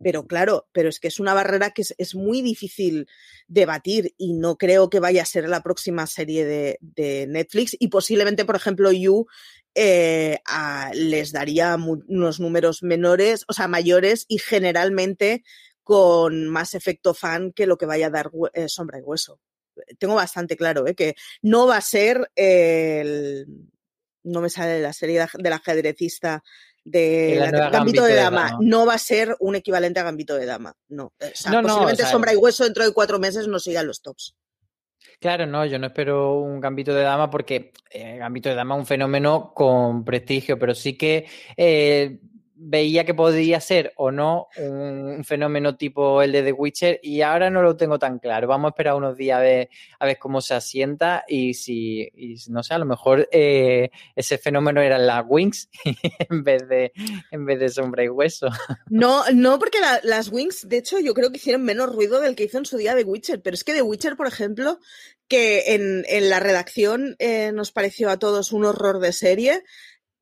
Pero 0.04 0.28
claro, 0.28 0.68
pero 0.72 0.90
es 0.90 1.00
que 1.00 1.08
es 1.08 1.20
una 1.20 1.34
barrera 1.34 1.72
que 1.72 1.82
es, 1.82 1.96
es 1.98 2.16
muy 2.16 2.42
difícil 2.42 3.08
debatir 3.48 4.14
y 4.18 4.34
no 4.34 4.58
creo 4.58 4.90
que 4.90 5.00
vaya 5.00 5.24
a 5.24 5.26
ser 5.26 5.48
la 5.50 5.64
próxima 5.64 6.08
serie 6.08 6.46
de, 6.46 6.78
de 6.82 7.28
Netflix 7.28 7.76
y 7.80 7.88
posiblemente, 7.90 8.46
por 8.46 8.56
ejemplo, 8.56 8.92
You 8.92 9.28
eh, 9.76 10.40
a, 10.46 10.92
les 10.94 11.32
daría 11.32 11.76
unos 11.76 12.40
números 12.40 12.84
menores, 12.84 13.46
o 13.48 13.54
sea, 13.54 13.68
mayores 13.68 14.26
y 14.28 14.40
generalmente 14.40 15.44
con 15.84 16.48
más 16.48 16.74
efecto 16.74 17.14
fan 17.14 17.52
que 17.54 17.66
lo 17.66 17.78
que 17.78 17.86
vaya 17.86 18.08
a 18.08 18.12
dar 18.12 18.32
eh, 18.54 18.68
Sombra 18.68 19.00
y 19.00 19.02
Hueso 19.02 19.40
tengo 19.98 20.16
bastante 20.16 20.56
claro, 20.56 20.88
¿eh? 20.88 20.96
que 20.96 21.16
no 21.42 21.68
va 21.68 21.78
a 21.78 21.82
ser 21.82 22.30
el. 22.36 23.46
No 24.24 24.42
me 24.42 24.50
sale 24.50 24.82
la 24.82 24.94
serie 24.94 25.26
del 25.38 25.54
ajedrecista 25.54 26.44
de 26.84 27.36
la 27.40 27.52
Gambito, 27.52 27.72
Gambito, 27.72 28.04
de, 28.04 28.16
Dama. 28.16 28.44
de, 28.44 28.52
Dama. 28.52 28.60
No 28.62 28.86
va 28.86 28.96
a 28.96 29.00
ser 29.00 29.36
un 29.40 29.56
equivalente 29.56 30.00
a 30.00 30.04
Gambito 30.04 30.36
de 30.36 30.46
Dama. 30.46 30.76
No. 30.90 31.06
O 31.06 31.14
sea, 31.34 31.52
no 31.52 31.62
posiblemente 31.62 32.04
no, 32.04 32.08
o 32.08 32.08
sea, 32.08 32.12
Sombra 32.12 32.34
y 32.34 32.36
Hueso 32.36 32.64
dentro 32.64 32.84
de 32.84 32.94
cuatro 32.94 33.20
meses 33.20 33.48
no 33.48 33.60
sigan 33.60 33.88
los 33.88 34.02
tops. 34.02 34.36
Claro, 35.20 35.46
no, 35.46 35.66
yo 35.66 35.80
no 35.80 35.88
espero 35.88 36.40
un 36.40 36.62
gambito 36.62 36.94
de 36.94 37.04
dama 37.04 37.30
porque 37.30 37.74
eh, 37.90 38.18
gambito 38.18 38.48
de 38.48 38.56
dama 38.56 38.76
es 38.76 38.80
un 38.80 38.86
fenómeno 38.86 39.52
con 39.54 40.06
prestigio, 40.06 40.58
pero 40.58 40.74
sí 40.74 40.98
que 40.98 41.28
eh, 41.58 42.20
veía 42.62 43.06
que 43.06 43.14
podría 43.14 43.62
ser 43.62 43.94
o 43.96 44.12
no 44.12 44.50
un, 44.58 45.24
fenómeno 45.24 45.78
tipo 45.78 46.22
el 46.22 46.34
de 46.34 46.44
The 46.44 46.52
Witcher 46.52 47.00
y 47.02 47.22
ahora 47.22 47.50
no 47.50 47.62
lo 47.62 47.78
tengo 47.78 47.98
tan 47.98 48.20
claro. 48.20 48.48
Vamos 48.48 48.68
a 48.68 48.72
esperar 48.72 48.96
unos 48.96 49.16
días 49.16 49.38
a 49.38 50.06
ver, 50.06 50.20
cómo 50.20 50.42
se 50.42 50.54
asienta 50.54 51.24
y 51.28 51.54
si, 51.54 52.12
no 52.50 52.62
sé, 52.62 52.74
a 52.74 52.78
lo 52.78 52.86
mejor 52.86 53.30
eh, 53.32 53.92
ese 54.16 54.38
fenómeno 54.38 54.82
eran 54.82 55.08
las 55.08 55.24
Wings 55.28 55.70
en 56.30 56.44
vez 56.44 56.68
de 56.68 56.92
en 57.32 57.46
vez 57.46 57.60
de 57.60 57.70
sombra 57.70 58.04
y 58.04 58.10
hueso. 58.10 58.50
No, 58.90 59.24
no, 59.34 59.58
porque 59.58 59.80
las 60.04 60.30
Wings, 60.30 60.68
de 60.68 60.78
hecho, 60.78 61.00
yo 61.00 61.14
creo 61.14 61.32
que 61.32 61.38
hicieron 61.38 61.64
menos 61.64 61.94
ruido 61.94 62.20
del 62.20 62.36
que 62.36 62.44
hizo 62.44 62.58
en 62.58 62.66
su 62.66 62.78
día 62.78 62.96
The 62.96 63.04
Witcher, 63.04 63.42
pero 63.42 63.54
es 63.54 63.64
que 63.64 63.74
The 63.74 63.84
Witcher, 63.84 64.18
por 64.18 64.28
ejemplo, 64.28 64.80
que 65.30 65.76
en, 65.76 66.04
en 66.10 66.30
la 66.30 66.40
redacción 66.40 67.16
eh, 67.20 67.52
nos 67.54 67.72
pareció 67.72 68.10
a 68.10 68.18
todos 68.18 68.52
un 68.52 68.66
horror 68.66 69.00
de 69.00 69.14
serie, 69.14 69.64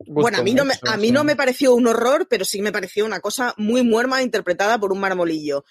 bueno, 0.05 0.37
a 0.37 0.43
mí, 0.43 0.53
no 0.53 0.63
me, 0.63 0.75
a 0.87 0.97
mí 0.97 1.11
no 1.11 1.23
me 1.23 1.35
pareció 1.35 1.73
un 1.73 1.87
horror, 1.87 2.27
pero 2.29 2.45
sí 2.45 2.61
me 2.61 2.71
pareció 2.71 3.05
una 3.05 3.19
cosa 3.19 3.53
muy 3.57 3.83
muerma 3.83 4.21
interpretada 4.21 4.79
por 4.79 4.91
un 4.91 4.99
marmolillo. 4.99 5.65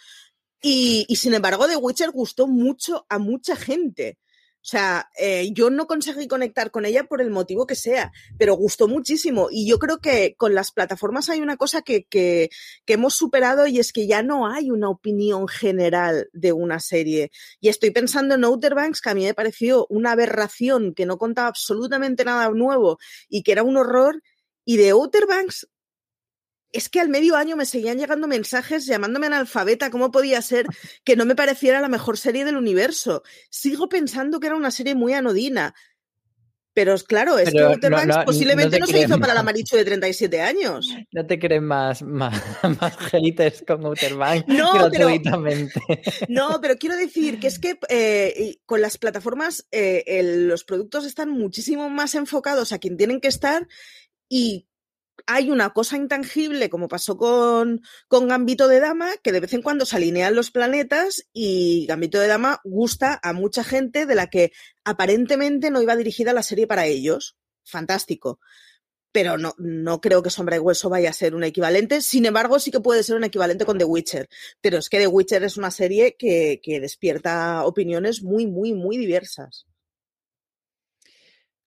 Y, 0.60 1.06
y 1.08 1.16
sin 1.16 1.34
embargo, 1.34 1.68
The 1.68 1.76
Witcher 1.76 2.10
gustó 2.10 2.46
mucho 2.46 3.06
a 3.08 3.18
mucha 3.18 3.56
gente. 3.56 4.18
O 4.66 4.68
sea, 4.68 5.08
eh, 5.16 5.52
yo 5.52 5.70
no 5.70 5.86
conseguí 5.86 6.26
conectar 6.26 6.72
con 6.72 6.86
ella 6.86 7.04
por 7.04 7.20
el 7.20 7.30
motivo 7.30 7.68
que 7.68 7.76
sea, 7.76 8.10
pero 8.36 8.56
gustó 8.56 8.88
muchísimo. 8.88 9.46
Y 9.48 9.64
yo 9.64 9.78
creo 9.78 9.98
que 9.98 10.34
con 10.36 10.56
las 10.56 10.72
plataformas 10.72 11.30
hay 11.30 11.40
una 11.40 11.56
cosa 11.56 11.82
que, 11.82 12.02
que, 12.02 12.50
que, 12.84 12.94
hemos 12.94 13.14
superado 13.14 13.68
y 13.68 13.78
es 13.78 13.92
que 13.92 14.08
ya 14.08 14.24
no 14.24 14.48
hay 14.48 14.72
una 14.72 14.88
opinión 14.88 15.46
general 15.46 16.28
de 16.32 16.52
una 16.52 16.80
serie. 16.80 17.30
Y 17.60 17.68
estoy 17.68 17.92
pensando 17.92 18.34
en 18.34 18.42
Outer 18.42 18.74
Banks, 18.74 19.00
que 19.00 19.10
a 19.10 19.14
mí 19.14 19.22
me 19.22 19.34
pareció 19.34 19.86
una 19.88 20.10
aberración, 20.10 20.94
que 20.94 21.06
no 21.06 21.16
contaba 21.16 21.46
absolutamente 21.46 22.24
nada 22.24 22.50
nuevo 22.50 22.98
y 23.28 23.44
que 23.44 23.52
era 23.52 23.62
un 23.62 23.76
horror. 23.76 24.20
Y 24.64 24.78
de 24.78 24.90
Outer 24.90 25.26
Banks 25.28 25.68
es 26.76 26.88
que 26.88 27.00
al 27.00 27.08
medio 27.08 27.36
año 27.36 27.56
me 27.56 27.64
seguían 27.64 27.98
llegando 27.98 28.28
mensajes 28.28 28.86
llamándome 28.86 29.26
analfabeta, 29.26 29.90
¿cómo 29.90 30.10
podía 30.10 30.42
ser 30.42 30.66
que 31.04 31.16
no 31.16 31.24
me 31.24 31.34
pareciera 31.34 31.80
la 31.80 31.88
mejor 31.88 32.18
serie 32.18 32.44
del 32.44 32.56
universo? 32.56 33.22
Sigo 33.50 33.88
pensando 33.88 34.40
que 34.40 34.48
era 34.48 34.56
una 34.56 34.70
serie 34.70 34.94
muy 34.94 35.14
anodina. 35.14 35.74
Pero 36.74 36.94
claro, 36.98 37.38
es 37.38 37.50
que 37.50 37.62
Outer 37.62 37.90
Banks 37.90 38.18
posiblemente 38.26 38.78
no, 38.78 38.86
se 38.86 39.00
hizo 39.00 39.18
para 39.18 39.32
la 39.32 39.42
Marichu 39.42 39.76
de 39.76 39.84
37 39.86 40.42
años. 40.42 40.94
No 41.10 41.24
te 41.24 41.38
crees 41.38 41.62
más, 41.62 42.02
más, 42.02 42.34
más 42.80 42.94
haters 42.98 43.64
con 43.66 43.86
Outer 43.86 44.14
Banks 44.14 44.46
no, 44.46 44.74
gratuitamente. 44.74 45.80
Pero, 45.88 46.26
no, 46.28 46.60
pero 46.60 46.76
quiero 46.76 46.94
decir 46.94 47.40
que 47.40 47.46
es 47.46 47.58
que 47.58 47.78
eh, 47.88 48.58
con 48.66 48.82
las 48.82 48.98
plataformas 48.98 49.66
eh, 49.72 50.04
el, 50.06 50.48
los 50.48 50.64
productos 50.64 51.06
están 51.06 51.30
muchísimo 51.30 51.88
más 51.88 52.14
enfocados 52.14 52.72
a 52.72 52.78
quien 52.78 52.98
tienen 52.98 53.22
que 53.22 53.28
estar 53.28 53.66
y 54.28 54.66
hay 55.26 55.50
una 55.50 55.70
cosa 55.70 55.96
intangible, 55.96 56.68
como 56.68 56.88
pasó 56.88 57.16
con, 57.16 57.82
con 58.08 58.28
Gambito 58.28 58.68
de 58.68 58.80
Dama, 58.80 59.16
que 59.22 59.32
de 59.32 59.40
vez 59.40 59.52
en 59.54 59.62
cuando 59.62 59.86
se 59.86 59.96
alinean 59.96 60.34
los 60.34 60.50
planetas 60.50 61.26
y 61.32 61.86
Gambito 61.86 62.20
de 62.20 62.28
Dama 62.28 62.60
gusta 62.64 63.18
a 63.22 63.32
mucha 63.32 63.64
gente 63.64 64.06
de 64.06 64.14
la 64.14 64.28
que 64.28 64.52
aparentemente 64.84 65.70
no 65.70 65.80
iba 65.80 65.96
dirigida 65.96 66.32
la 66.32 66.42
serie 66.42 66.66
para 66.66 66.86
ellos. 66.86 67.36
Fantástico. 67.64 68.40
Pero 69.12 69.38
no, 69.38 69.54
no 69.58 70.00
creo 70.00 70.22
que 70.22 70.30
Sombra 70.30 70.56
y 70.56 70.58
Hueso 70.58 70.90
vaya 70.90 71.10
a 71.10 71.14
ser 71.14 71.34
un 71.34 71.44
equivalente. 71.44 72.02
Sin 72.02 72.26
embargo, 72.26 72.58
sí 72.58 72.70
que 72.70 72.80
puede 72.80 73.02
ser 73.02 73.16
un 73.16 73.24
equivalente 73.24 73.64
con 73.64 73.78
The 73.78 73.84
Witcher. 73.84 74.28
Pero 74.60 74.78
es 74.78 74.90
que 74.90 74.98
The 74.98 75.06
Witcher 75.06 75.42
es 75.42 75.56
una 75.56 75.70
serie 75.70 76.16
que, 76.18 76.60
que 76.62 76.80
despierta 76.80 77.64
opiniones 77.64 78.22
muy, 78.22 78.46
muy, 78.46 78.74
muy 78.74 78.98
diversas. 78.98 79.66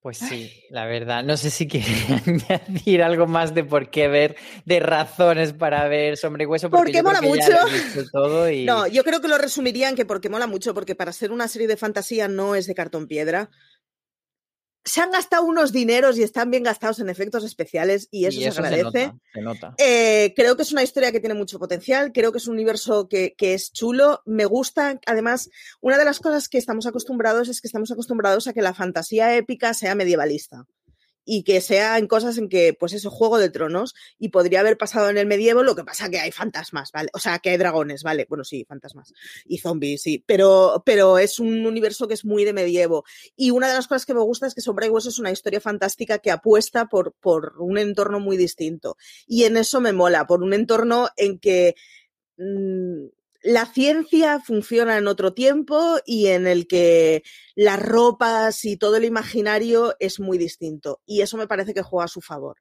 Pues 0.02 0.18
sí, 0.18 0.64
la 0.70 0.86
verdad. 0.86 1.26
No 1.26 1.36
sé 1.36 1.50
si 1.50 1.68
quiere 1.68 1.88
añadir 2.26 3.04
algo 3.04 3.28
más 3.28 3.54
de 3.54 3.66
por 3.66 3.90
qué 3.90 4.08
ver, 4.08 4.38
de 4.66 4.80
razones 4.80 5.52
para 5.52 5.88
ver 5.90 6.16
Sombra 6.16 6.44
y 6.44 6.46
Hueso. 6.46 6.70
Porque, 6.70 7.02
porque 7.02 7.04
mola 7.04 7.22
mucho. 7.22 7.52
Todo 8.12 8.50
y... 8.50 8.64
No, 8.64 8.88
yo 8.88 9.04
creo 9.04 9.20
que 9.20 9.28
lo 9.28 9.38
resumiría 9.38 9.90
en 9.90 9.96
que 9.96 10.06
porque 10.06 10.30
mola 10.30 10.48
mucho, 10.48 10.74
porque 10.74 10.96
para 10.96 11.12
ser 11.12 11.34
una 11.34 11.50
serie 11.50 11.68
de 11.68 11.76
fantasía 11.76 12.30
no 12.30 12.56
es 12.56 12.66
de 12.66 12.76
cartón 12.76 13.08
piedra 13.08 13.50
se 14.90 15.02
han 15.02 15.12
gastado 15.12 15.44
unos 15.44 15.72
dineros 15.72 16.18
y 16.18 16.24
están 16.24 16.50
bien 16.50 16.64
gastados 16.64 17.00
en 17.00 17.10
efectos 17.10 17.44
especiales 17.44 18.08
y 18.10 18.26
eso, 18.26 18.42
se 18.42 18.48
agradece. 18.48 19.14
Se 19.32 19.42
nota, 19.42 19.76
eh, 19.78 20.34
creo 20.36 20.56
que 20.56 20.64
es 20.64 20.72
una 20.72 20.82
historia 20.82 21.12
que 21.12 21.20
tiene 21.20 21.36
mucho 21.36 21.60
potencial, 21.60 22.12
creo 22.12 22.32
que 22.32 22.40
es 22.40 22.48
un 22.48 22.56
universo 22.56 23.08
que, 23.08 23.36
que, 23.38 23.54
es 23.54 23.72
chulo, 23.72 24.24
me 24.26 24.46
gusta. 24.46 25.00
Además, 25.06 25.52
una 25.80 26.00
de 26.00 26.06
las 26.06 26.20
cosas 26.20 26.50
que 26.50 26.58
estamos 26.58 26.88
acostumbrados 26.88 27.50
es 27.50 27.62
que 27.62 27.68
estamos 27.68 27.92
acostumbrados 27.92 28.48
a 28.48 28.54
que 28.54 28.64
la 28.64 28.74
fantasía 28.74 29.36
épica 29.36 29.76
sea 29.76 29.94
medievalista 29.94 30.66
y 31.32 31.44
que 31.44 31.62
sea 31.62 32.00
en 32.00 32.08
cosas 32.08 32.40
en 32.40 32.50
que, 32.50 32.74
pues 32.74 32.92
eso, 32.94 33.12
Juego 33.12 33.38
de 33.38 33.52
Tronos, 33.52 33.94
y 34.18 34.30
podría 34.30 34.62
haber 34.62 34.80
pasado 34.80 35.12
en 35.12 35.18
el 35.20 35.28
medievo, 35.28 35.62
lo 35.62 35.76
que 35.76 35.84
pasa 35.84 36.10
que 36.10 36.20
hay 36.20 36.32
fantasmas, 36.32 36.92
¿vale? 36.92 37.12
O 37.14 37.20
sea, 37.20 37.38
que 37.38 37.52
hay 37.52 37.58
dragones, 37.58 38.02
¿vale? 38.02 38.26
Bueno, 38.28 38.44
sí, 38.44 38.66
fantasmas. 38.68 39.14
Y 39.46 39.60
zombies, 39.60 40.02
sí. 40.02 40.24
Pero, 40.26 40.82
pero 40.84 41.20
es 41.20 41.40
un 41.40 41.68
universo 41.68 42.08
que 42.08 42.16
es 42.16 42.26
muy 42.26 42.46
de 42.46 42.54
medievo. 42.54 43.06
Y 43.36 43.52
una 43.52 43.68
de 43.68 43.76
las 43.76 43.88
cosas 43.88 44.08
que 44.08 44.16
me 44.16 44.22
gusta 44.22 44.48
es 44.48 44.56
que 44.56 44.62
Sombra 44.62 44.88
y 44.88 44.90
Hueso 44.90 45.10
es 45.10 45.20
una 45.20 45.30
historia 45.30 45.62
fantástica 45.62 46.18
que 46.18 46.32
apuesta 46.32 46.88
por, 46.88 47.14
por 47.14 47.54
un 47.60 47.78
entorno 47.78 48.20
muy 48.20 48.36
distinto. 48.36 48.98
Y 49.28 49.44
en 49.44 49.58
eso 49.58 49.82
me 49.82 49.94
mola, 49.94 50.26
por 50.26 50.42
un 50.42 50.56
entorno 50.56 51.10
en 51.16 51.38
que 51.38 51.76
mmm, 52.38 53.06
la 53.42 53.66
ciencia 53.66 54.40
funciona 54.40 54.98
en 54.98 55.08
otro 55.08 55.34
tiempo 55.34 55.98
y 56.06 56.28
en 56.28 56.48
el 56.48 56.68
que 56.68 57.24
las 57.56 57.80
ropas 57.82 58.66
y 58.66 58.78
todo 58.78 58.98
el 58.98 59.06
imaginario 59.06 59.96
es 60.00 60.20
muy 60.20 60.38
distinto. 60.38 61.02
Y 61.06 61.22
eso 61.22 61.38
me 61.38 61.48
parece 61.48 61.74
que 61.74 61.82
juega 61.82 62.06
a 62.06 62.10
su 62.10 62.22
favor. 62.22 62.58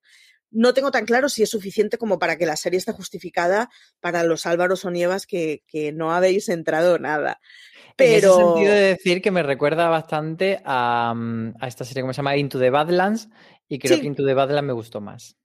No 0.50 0.72
tengo 0.72 0.90
tan 0.90 1.04
claro 1.04 1.28
si 1.28 1.42
es 1.42 1.50
suficiente 1.50 1.98
como 1.98 2.18
para 2.18 2.38
que 2.38 2.46
la 2.46 2.56
serie 2.56 2.78
esté 2.78 2.92
justificada 2.92 3.68
para 4.00 4.22
los 4.22 4.46
Álvaros 4.46 4.84
o 4.84 4.90
Nievas 4.90 5.26
que, 5.26 5.62
que 5.66 5.92
no 5.92 6.12
habéis 6.12 6.48
entrado 6.48 6.98
nada. 6.98 7.38
Pero... 7.96 8.34
En 8.34 8.40
ese 8.40 8.46
sentido 8.46 8.72
de 8.72 8.80
decir 8.80 9.20
que 9.20 9.30
me 9.30 9.42
recuerda 9.42 9.88
bastante 9.88 10.62
a, 10.64 11.12
mm, 11.14 11.54
a 11.60 11.68
esta 11.68 11.84
serie 11.84 12.02
que 12.02 12.14
se 12.14 12.16
llama 12.18 12.36
Into 12.36 12.58
the 12.58 12.70
Badlands 12.70 13.28
y 13.68 13.78
creo 13.78 13.96
sí. 13.96 14.02
que 14.02 14.06
Into 14.06 14.24
the 14.24 14.34
Badlands 14.34 14.66
me 14.66 14.72
gustó 14.72 15.00
más. 15.00 15.36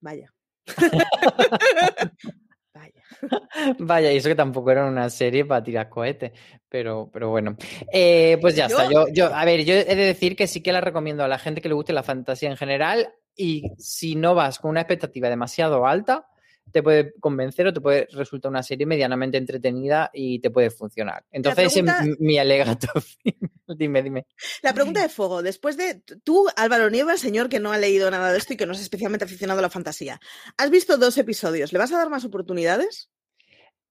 Vaya. 0.00 0.34
Vaya, 3.78 4.12
y 4.12 4.16
eso 4.16 4.28
que 4.28 4.34
tampoco 4.34 4.70
era 4.70 4.86
una 4.86 5.08
serie 5.10 5.44
para 5.44 5.62
tirar 5.62 5.88
cohetes, 5.88 6.32
pero, 6.68 7.10
pero 7.12 7.30
bueno. 7.30 7.56
Eh, 7.92 8.38
pues 8.40 8.56
ya 8.56 8.68
¿Yo? 8.68 8.78
está. 8.78 8.92
Yo, 8.92 9.06
yo, 9.12 9.34
a 9.34 9.44
ver, 9.44 9.64
yo 9.64 9.74
he 9.74 9.84
de 9.84 9.96
decir 9.96 10.36
que 10.36 10.46
sí 10.46 10.62
que 10.62 10.72
la 10.72 10.80
recomiendo 10.80 11.24
a 11.24 11.28
la 11.28 11.38
gente 11.38 11.60
que 11.60 11.68
le 11.68 11.74
guste 11.74 11.92
la 11.92 12.02
fantasía 12.02 12.50
en 12.50 12.56
general 12.56 13.12
y 13.36 13.70
si 13.78 14.14
no 14.14 14.34
vas 14.34 14.58
con 14.58 14.70
una 14.70 14.80
expectativa 14.80 15.28
demasiado 15.28 15.86
alta, 15.86 16.26
te 16.72 16.82
puede 16.82 17.12
convencer 17.20 17.66
o 17.66 17.72
te 17.72 17.80
puede 17.80 18.08
resultar 18.10 18.50
una 18.50 18.62
serie 18.62 18.86
medianamente 18.86 19.38
entretenida 19.38 20.10
y 20.12 20.40
te 20.40 20.50
puede 20.50 20.70
funcionar. 20.70 21.24
Entonces, 21.30 21.72
pregunta... 21.72 22.00
es 22.02 22.20
mi 22.20 22.38
alegato. 22.38 22.88
dime, 23.68 24.02
dime. 24.02 24.26
La 24.62 24.74
pregunta 24.74 25.02
de 25.02 25.08
fuego. 25.08 25.42
Después 25.42 25.76
de 25.76 26.02
tú, 26.24 26.46
Álvaro 26.56 26.90
Nieva, 26.90 27.16
señor 27.16 27.48
que 27.48 27.60
no 27.60 27.72
ha 27.72 27.78
leído 27.78 28.10
nada 28.10 28.32
de 28.32 28.38
esto 28.38 28.54
y 28.54 28.56
que 28.56 28.66
no 28.66 28.72
es 28.72 28.80
especialmente 28.80 29.24
aficionado 29.24 29.60
a 29.60 29.62
la 29.62 29.70
fantasía, 29.70 30.20
has 30.56 30.70
visto 30.70 30.96
dos 30.96 31.16
episodios. 31.18 31.72
¿Le 31.72 31.78
vas 31.78 31.92
a 31.92 31.98
dar 31.98 32.10
más 32.10 32.24
oportunidades? 32.24 33.10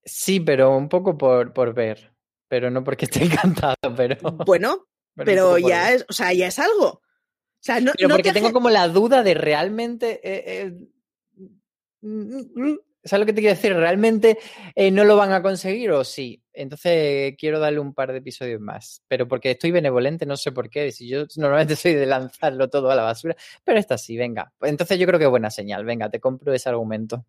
Sí, 0.04 0.40
pero 0.40 0.76
un 0.76 0.90
poco 0.90 1.18
por, 1.18 1.54
por 1.54 1.74
ver. 1.74 2.14
Pero 2.48 2.70
no 2.70 2.84
porque 2.84 3.06
esté 3.06 3.24
encantado, 3.24 3.96
pero. 3.96 4.18
Bueno, 4.46 4.88
pero, 5.16 5.26
pero 5.26 5.58
ya 5.58 5.94
es, 5.94 6.06
o 6.10 6.14
sea, 6.14 6.34
ya 6.34 6.48
es 6.48 6.60
algo. 6.60 6.86
O 6.86 7.66
sea, 7.66 7.80
no, 7.80 7.94
pero 7.96 8.10
no 8.10 8.16
porque 8.16 8.34
tengo 8.34 8.52
como 8.52 8.70
la 8.70 8.90
duda 8.90 9.24
de 9.24 9.34
realmente. 9.36 10.20
Eh, 10.24 10.44
eh, 10.46 10.74
¿Sabes 13.06 13.20
lo 13.20 13.26
que 13.26 13.34
te 13.34 13.42
quiero 13.42 13.56
decir? 13.56 13.74
¿Realmente 13.74 14.38
eh, 14.76 14.89
no 14.89 15.04
lo 15.04 15.18
van 15.18 15.34
a 15.34 15.42
conseguir 15.42 15.92
o 15.92 16.04
sí? 16.04 16.42
Entonces 16.54 17.36
quiero 17.38 17.60
darle 17.60 17.80
un 17.80 17.94
par 17.94 18.12
de 18.12 18.20
episodios 18.20 18.62
más. 18.62 19.04
Pero 19.08 19.28
porque 19.28 19.52
estoy 19.52 19.72
benevolente, 19.72 20.26
no 20.26 20.38
sé 20.38 20.52
por 20.52 20.70
qué. 20.70 20.92
Si 20.92 21.08
yo 21.08 21.26
normalmente 21.36 21.76
soy 21.76 21.96
de 21.96 22.06
lanzarlo 22.06 22.70
todo 22.70 22.92
a 22.92 22.96
la 22.96 23.04
basura. 23.04 23.36
Pero 23.63 23.80
esta 23.80 23.98
sí, 23.98 24.18
venga. 24.18 24.54
Entonces 24.62 25.00
yo 25.00 25.08
creo 25.08 25.20
que 25.20 25.26
es 25.26 25.32
buena 25.32 25.50
señal. 25.50 25.84
Venga, 25.86 26.10
te 26.10 26.20
compro 26.20 26.54
ese 26.54 26.70
argumento 26.70 27.26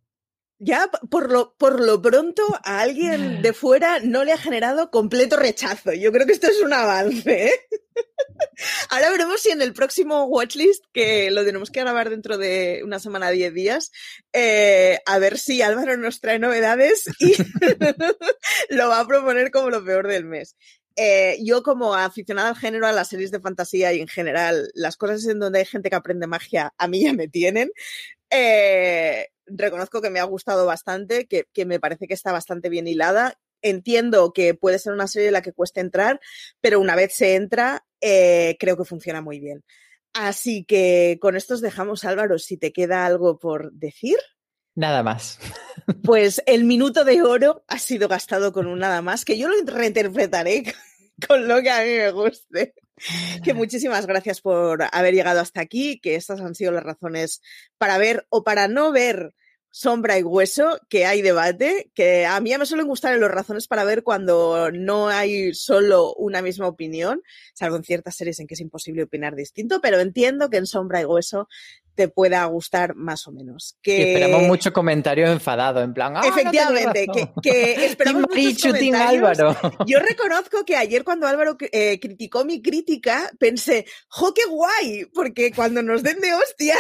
ya 0.59 0.89
por 1.11 1.31
lo, 1.31 1.55
por 1.57 1.81
lo 1.81 2.01
pronto 2.01 2.43
a 2.65 2.81
alguien 2.81 3.43
de 3.43 3.53
fuera 3.55 3.99
no 4.01 4.25
le 4.25 4.33
ha 4.33 4.39
generado 4.39 4.91
completo 4.91 5.37
rechazo. 5.37 5.93
Yo 5.93 6.13
creo 6.13 6.27
que 6.27 6.33
esto 6.33 6.49
es 6.49 6.61
un 6.63 6.73
avance. 6.73 7.47
¿eh? 7.47 7.61
Ahora 8.95 9.11
veremos 9.11 9.41
si 9.41 9.51
en 9.51 9.61
el 9.61 9.73
próximo 9.73 10.27
watchlist, 10.27 10.85
que 10.93 11.29
lo 11.33 11.45
tenemos 11.45 11.73
que 11.73 11.81
grabar 11.81 12.11
dentro 12.11 12.39
de 12.39 12.81
una 12.85 13.01
semana, 13.01 13.31
diez 13.31 13.53
días, 13.53 13.91
eh, 14.33 15.01
a 15.05 15.19
ver 15.19 15.37
si 15.37 15.63
Álvaro 15.63 15.97
nos 15.97 16.21
trae 16.21 16.39
novedades 16.39 17.07
y 17.19 17.33
lo 18.71 18.89
va 18.89 19.01
a 19.01 19.07
proponer 19.09 19.51
como 19.51 19.71
lo 19.71 19.85
peor 19.85 20.07
del 20.07 20.27
mes. 20.27 20.57
Eh, 20.95 21.39
yo 21.43 21.65
como 21.65 21.97
aficionada 21.97 22.51
al 22.51 22.57
género, 22.57 22.87
a 22.87 22.93
las 22.93 23.09
series 23.09 23.33
de 23.33 23.41
fantasía 23.41 23.93
y 23.93 24.01
en 24.01 24.07
general, 24.07 24.71
las 24.75 24.97
cosas 24.97 25.27
en 25.27 25.41
donde 25.41 25.59
hay 25.59 25.65
gente 25.65 25.91
que 25.91 25.97
aprende 25.97 26.29
magia, 26.29 26.73
a 26.79 26.87
mí 26.87 27.03
ya 27.03 27.15
me 27.15 27.27
tienen. 27.27 27.73
Eh, 28.31 29.27
reconozco 29.47 30.03
que 30.03 30.11
me 30.11 30.21
ha 30.21 30.25
gustado 30.25 30.67
bastante, 30.67 31.27
que, 31.27 31.49
que, 31.53 31.65
me 31.67 31.81
parece 31.81 32.07
que 32.07 32.15
está 32.15 32.31
bastante 32.31 32.69
bien 32.69 32.87
hilada. 32.87 33.41
Entiendo 33.61 34.33
que 34.33 34.55
puede 34.55 34.79
ser 34.79 34.93
una 34.93 35.09
serie 35.09 35.29
en 35.29 35.33
la 35.33 35.43
que 35.43 35.53
cueste 35.53 35.81
entrar, 35.81 36.21
pero 36.61 36.79
una 36.79 36.95
vez 36.95 37.13
se 37.13 37.35
entra, 37.35 37.85
eh, 38.07 38.57
creo 38.61 38.77
que 38.77 38.85
funciona 38.85 39.23
muy 39.23 39.41
bien. 39.41 39.65
Así 40.13 40.65
que 40.65 41.19
con 41.21 41.37
esto 41.37 41.55
os 41.55 41.63
dejamos, 41.63 42.05
Álvaro, 42.05 42.39
si 42.39 42.59
te 42.59 42.71
queda 42.71 43.07
algo 43.07 43.39
por 43.39 43.73
decir. 43.73 44.19
Nada 44.75 45.03
más. 45.03 45.39
Pues 46.03 46.43
el 46.47 46.65
minuto 46.65 47.05
de 47.05 47.23
oro 47.23 47.65
ha 47.67 47.79
sido 47.79 48.09
gastado 48.09 48.53
con 48.53 48.67
un 48.67 48.79
nada 48.79 49.03
más, 49.03 49.25
que 49.25 49.37
yo 49.37 49.49
lo 49.49 49.55
reinterpretaré 49.67 50.65
con 51.29 51.49
lo 51.49 51.61
que 51.61 51.71
a 51.71 51.83
mí 51.83 51.91
me 51.91 52.11
guste. 52.11 52.75
Que 53.43 53.55
muchísimas 53.55 54.07
gracias 54.07 54.41
por 54.41 54.85
haber 54.93 55.15
llegado 55.15 55.41
hasta 55.41 55.61
aquí, 55.61 55.99
que 56.01 56.15
estas 56.15 56.41
han 56.41 56.55
sido 56.55 56.73
las 56.73 56.85
razones 56.85 57.43
para 57.77 57.99
ver 57.99 58.27
o 58.31 58.45
para 58.45 58.69
no 58.69 58.93
ver 58.93 59.35
sombra 59.75 60.17
y 60.21 60.23
hueso, 60.23 60.79
que 60.89 61.05
hay 61.05 61.21
debate, 61.21 61.91
que 61.97 62.27
a 62.27 62.39
mí 62.39 62.57
me 62.57 62.65
suelen 62.65 62.87
gustar 62.87 63.19
las 63.19 63.29
razones 63.29 63.67
para 63.67 63.83
ver 63.83 64.05
cuando 64.05 64.71
no 64.71 65.09
hay 65.09 65.53
solo 65.53 66.15
una 66.15 66.43
misma 66.43 66.69
opinión, 66.69 67.23
salvo 67.55 67.75
en 67.75 67.83
ciertas 67.83 68.15
series 68.15 68.39
en 68.39 68.47
que 68.47 68.55
es 68.55 68.61
imposible 68.61 69.03
opinar 69.03 69.35
distinto, 69.35 69.81
pero 69.81 69.99
entiendo 69.99 70.49
que 70.49 70.59
en 70.59 70.67
sombra 70.67 71.01
y 71.01 71.07
hueso 71.07 71.49
te 71.97 72.07
pueda 72.07 72.45
gustar 72.45 72.95
más 72.95 73.27
o 73.27 73.33
menos. 73.33 73.77
Que... 73.83 74.13
esperamos 74.13 74.43
mucho 74.45 74.73
comentario 74.73 75.27
enfadado, 75.27 75.83
en 75.83 75.93
plan. 75.93 76.17
¡Ah, 76.19 76.23
Efectivamente, 76.25 77.09
que, 77.13 77.33
que, 77.43 77.85
esperamos 77.87 78.27
muchos 78.33 78.75
Álvaro. 78.95 79.57
Yo 79.89 79.99
reconozco 79.99 80.65
que 80.65 80.77
ayer 80.77 81.03
cuando 81.03 81.27
Álvaro 81.27 81.57
eh, 81.73 81.99
criticó 81.99 82.45
mi 82.45 82.63
crítica, 82.63 83.29
pensé, 83.41 83.87
¡jo, 84.07 84.33
qué 84.33 84.43
guay! 84.49 85.07
Porque 85.13 85.51
cuando 85.51 85.83
nos 85.83 86.05
den 86.05 86.21
de 86.21 86.33
hostias 86.33 86.79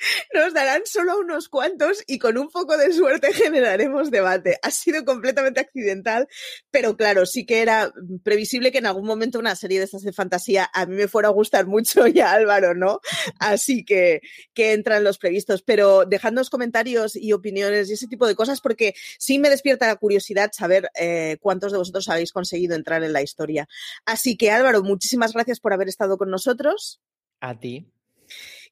nos 0.34 0.54
darán 0.54 0.82
solo 0.84 1.18
unos 1.18 1.48
cuantos 1.48 2.02
y 2.06 2.18
con 2.18 2.38
un 2.38 2.48
poco 2.48 2.76
de 2.76 2.92
suerte 2.92 3.32
generaremos 3.32 4.10
debate. 4.10 4.58
Ha 4.62 4.70
sido 4.70 5.04
completamente 5.04 5.60
accidental, 5.60 6.28
pero 6.70 6.96
claro, 6.96 7.26
sí 7.26 7.46
que 7.46 7.62
era 7.62 7.92
previsible 8.22 8.72
que 8.72 8.78
en 8.78 8.86
algún 8.86 9.06
momento 9.06 9.38
una 9.38 9.56
serie 9.56 9.78
de 9.78 9.84
estas 9.84 10.02
de 10.02 10.12
fantasía 10.12 10.70
a 10.72 10.86
mí 10.86 10.96
me 10.96 11.08
fuera 11.08 11.28
a 11.28 11.32
gustar 11.32 11.66
mucho 11.66 12.06
y 12.06 12.20
a 12.20 12.32
Álvaro, 12.32 12.74
¿no? 12.74 13.00
Así 13.38 13.84
que, 13.84 14.20
que 14.54 14.72
entran 14.72 15.04
los 15.04 15.18
previstos. 15.18 15.62
Pero 15.62 16.04
dejadnos 16.04 16.50
comentarios 16.50 17.16
y 17.16 17.32
opiniones 17.32 17.90
y 17.90 17.94
ese 17.94 18.06
tipo 18.06 18.26
de 18.26 18.34
cosas 18.34 18.60
porque 18.60 18.94
sí 19.18 19.38
me 19.38 19.50
despierta 19.50 19.86
la 19.86 19.96
curiosidad 19.96 20.50
saber 20.52 20.90
eh, 20.94 21.38
cuántos 21.40 21.72
de 21.72 21.78
vosotros 21.78 22.08
habéis 22.08 22.32
conseguido 22.32 22.74
entrar 22.74 23.02
en 23.02 23.12
la 23.12 23.22
historia. 23.22 23.68
Así 24.04 24.36
que 24.36 24.50
Álvaro, 24.50 24.82
muchísimas 24.82 25.32
gracias 25.32 25.60
por 25.60 25.72
haber 25.72 25.88
estado 25.88 26.18
con 26.18 26.30
nosotros. 26.30 27.00
A 27.40 27.58
ti 27.58 27.90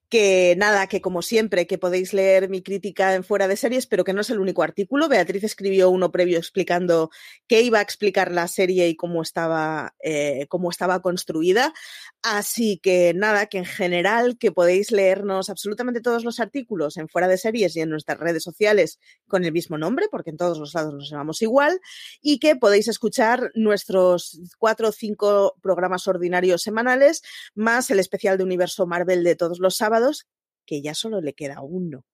que 0.08 0.54
nada, 0.56 0.86
que 0.86 1.00
como 1.00 1.22
siempre, 1.22 1.66
que 1.66 1.78
podéis 1.78 2.12
leer 2.12 2.48
mi 2.48 2.62
crítica 2.62 3.14
en 3.14 3.24
fuera 3.24 3.46
de 3.46 3.56
series, 3.56 3.86
pero 3.86 4.04
que 4.04 4.12
no 4.12 4.22
es 4.22 4.30
el 4.30 4.40
único 4.40 4.62
artículo. 4.62 5.08
Beatriz 5.08 5.44
escribió 5.44 5.90
uno 5.90 6.10
previo 6.10 6.38
explicando 6.38 7.10
qué 7.46 7.62
iba 7.62 7.78
a 7.78 7.82
explicar 7.82 8.32
la 8.32 8.48
serie 8.48 8.88
y 8.88 8.96
cómo 8.96 9.22
estaba, 9.22 9.94
eh, 10.02 10.46
cómo 10.48 10.70
estaba 10.70 11.02
construida. 11.02 11.74
Así 12.22 12.78
que 12.78 13.12
nada, 13.14 13.46
que 13.46 13.58
en 13.58 13.64
general 13.64 14.38
que 14.38 14.50
podéis 14.50 14.90
leernos 14.90 15.50
absolutamente 15.50 16.00
todos 16.00 16.24
los 16.24 16.40
artículos 16.40 16.96
en 16.96 17.08
fuera 17.08 17.28
de 17.28 17.38
series 17.38 17.76
y 17.76 17.80
en 17.80 17.90
nuestras 17.90 18.18
redes 18.18 18.42
sociales 18.42 18.98
con 19.26 19.44
el 19.44 19.52
mismo 19.52 19.78
nombre, 19.78 20.06
porque 20.10 20.30
en 20.30 20.36
todos 20.36 20.58
los 20.58 20.74
lados 20.74 20.94
nos 20.94 21.10
llamamos 21.10 21.42
igual, 21.42 21.80
y 22.22 22.38
que 22.38 22.56
podéis 22.56 22.88
escuchar 22.88 23.50
nuestros 23.54 24.40
cuatro 24.58 24.88
o 24.88 24.92
cinco 24.92 25.56
programas 25.62 26.08
ordinarios 26.08 26.62
semanales, 26.62 27.22
más 27.54 27.90
el 27.90 28.00
especial 28.00 28.38
de 28.38 28.44
Universo 28.44 28.86
Marvel 28.86 29.22
de 29.22 29.36
todos 29.36 29.58
los 29.58 29.76
sábados, 29.98 30.26
que 30.66 30.82
ya 30.82 30.94
solo 30.94 31.20
le 31.20 31.34
queda 31.34 31.62
uno. 31.62 32.04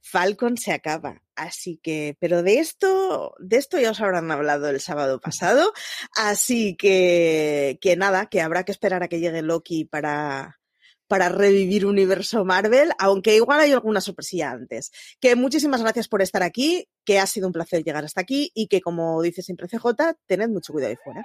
Falcon 0.00 0.56
se 0.56 0.72
acaba. 0.72 1.22
Así 1.34 1.78
que, 1.82 2.16
pero 2.20 2.42
de 2.42 2.58
esto, 2.58 3.34
de 3.38 3.58
esto 3.58 3.78
ya 3.78 3.90
os 3.90 4.00
habrán 4.00 4.30
hablado 4.30 4.68
el 4.68 4.80
sábado 4.80 5.20
pasado. 5.20 5.72
Así 6.16 6.76
que, 6.76 7.78
que 7.80 7.96
nada, 7.96 8.26
que 8.26 8.40
habrá 8.40 8.64
que 8.64 8.72
esperar 8.72 9.02
a 9.02 9.08
que 9.08 9.20
llegue 9.20 9.42
Loki 9.42 9.84
para, 9.84 10.58
para 11.06 11.28
revivir 11.28 11.86
universo 11.86 12.44
Marvel, 12.44 12.92
aunque 12.98 13.36
igual 13.36 13.60
hay 13.60 13.72
alguna 13.72 14.00
sorpresilla 14.00 14.50
antes. 14.50 14.90
Que 15.20 15.36
muchísimas 15.36 15.82
gracias 15.82 16.08
por 16.08 16.22
estar 16.22 16.42
aquí, 16.42 16.88
que 17.04 17.18
ha 17.18 17.26
sido 17.26 17.46
un 17.46 17.52
placer 17.52 17.84
llegar 17.84 18.04
hasta 18.04 18.20
aquí 18.20 18.50
y 18.54 18.68
que, 18.68 18.80
como 18.80 19.20
dice 19.22 19.42
siempre 19.42 19.68
CJ, 19.68 20.14
tened 20.26 20.48
mucho 20.48 20.72
cuidado 20.72 20.90
ahí 20.90 20.96
fuera. 21.04 21.22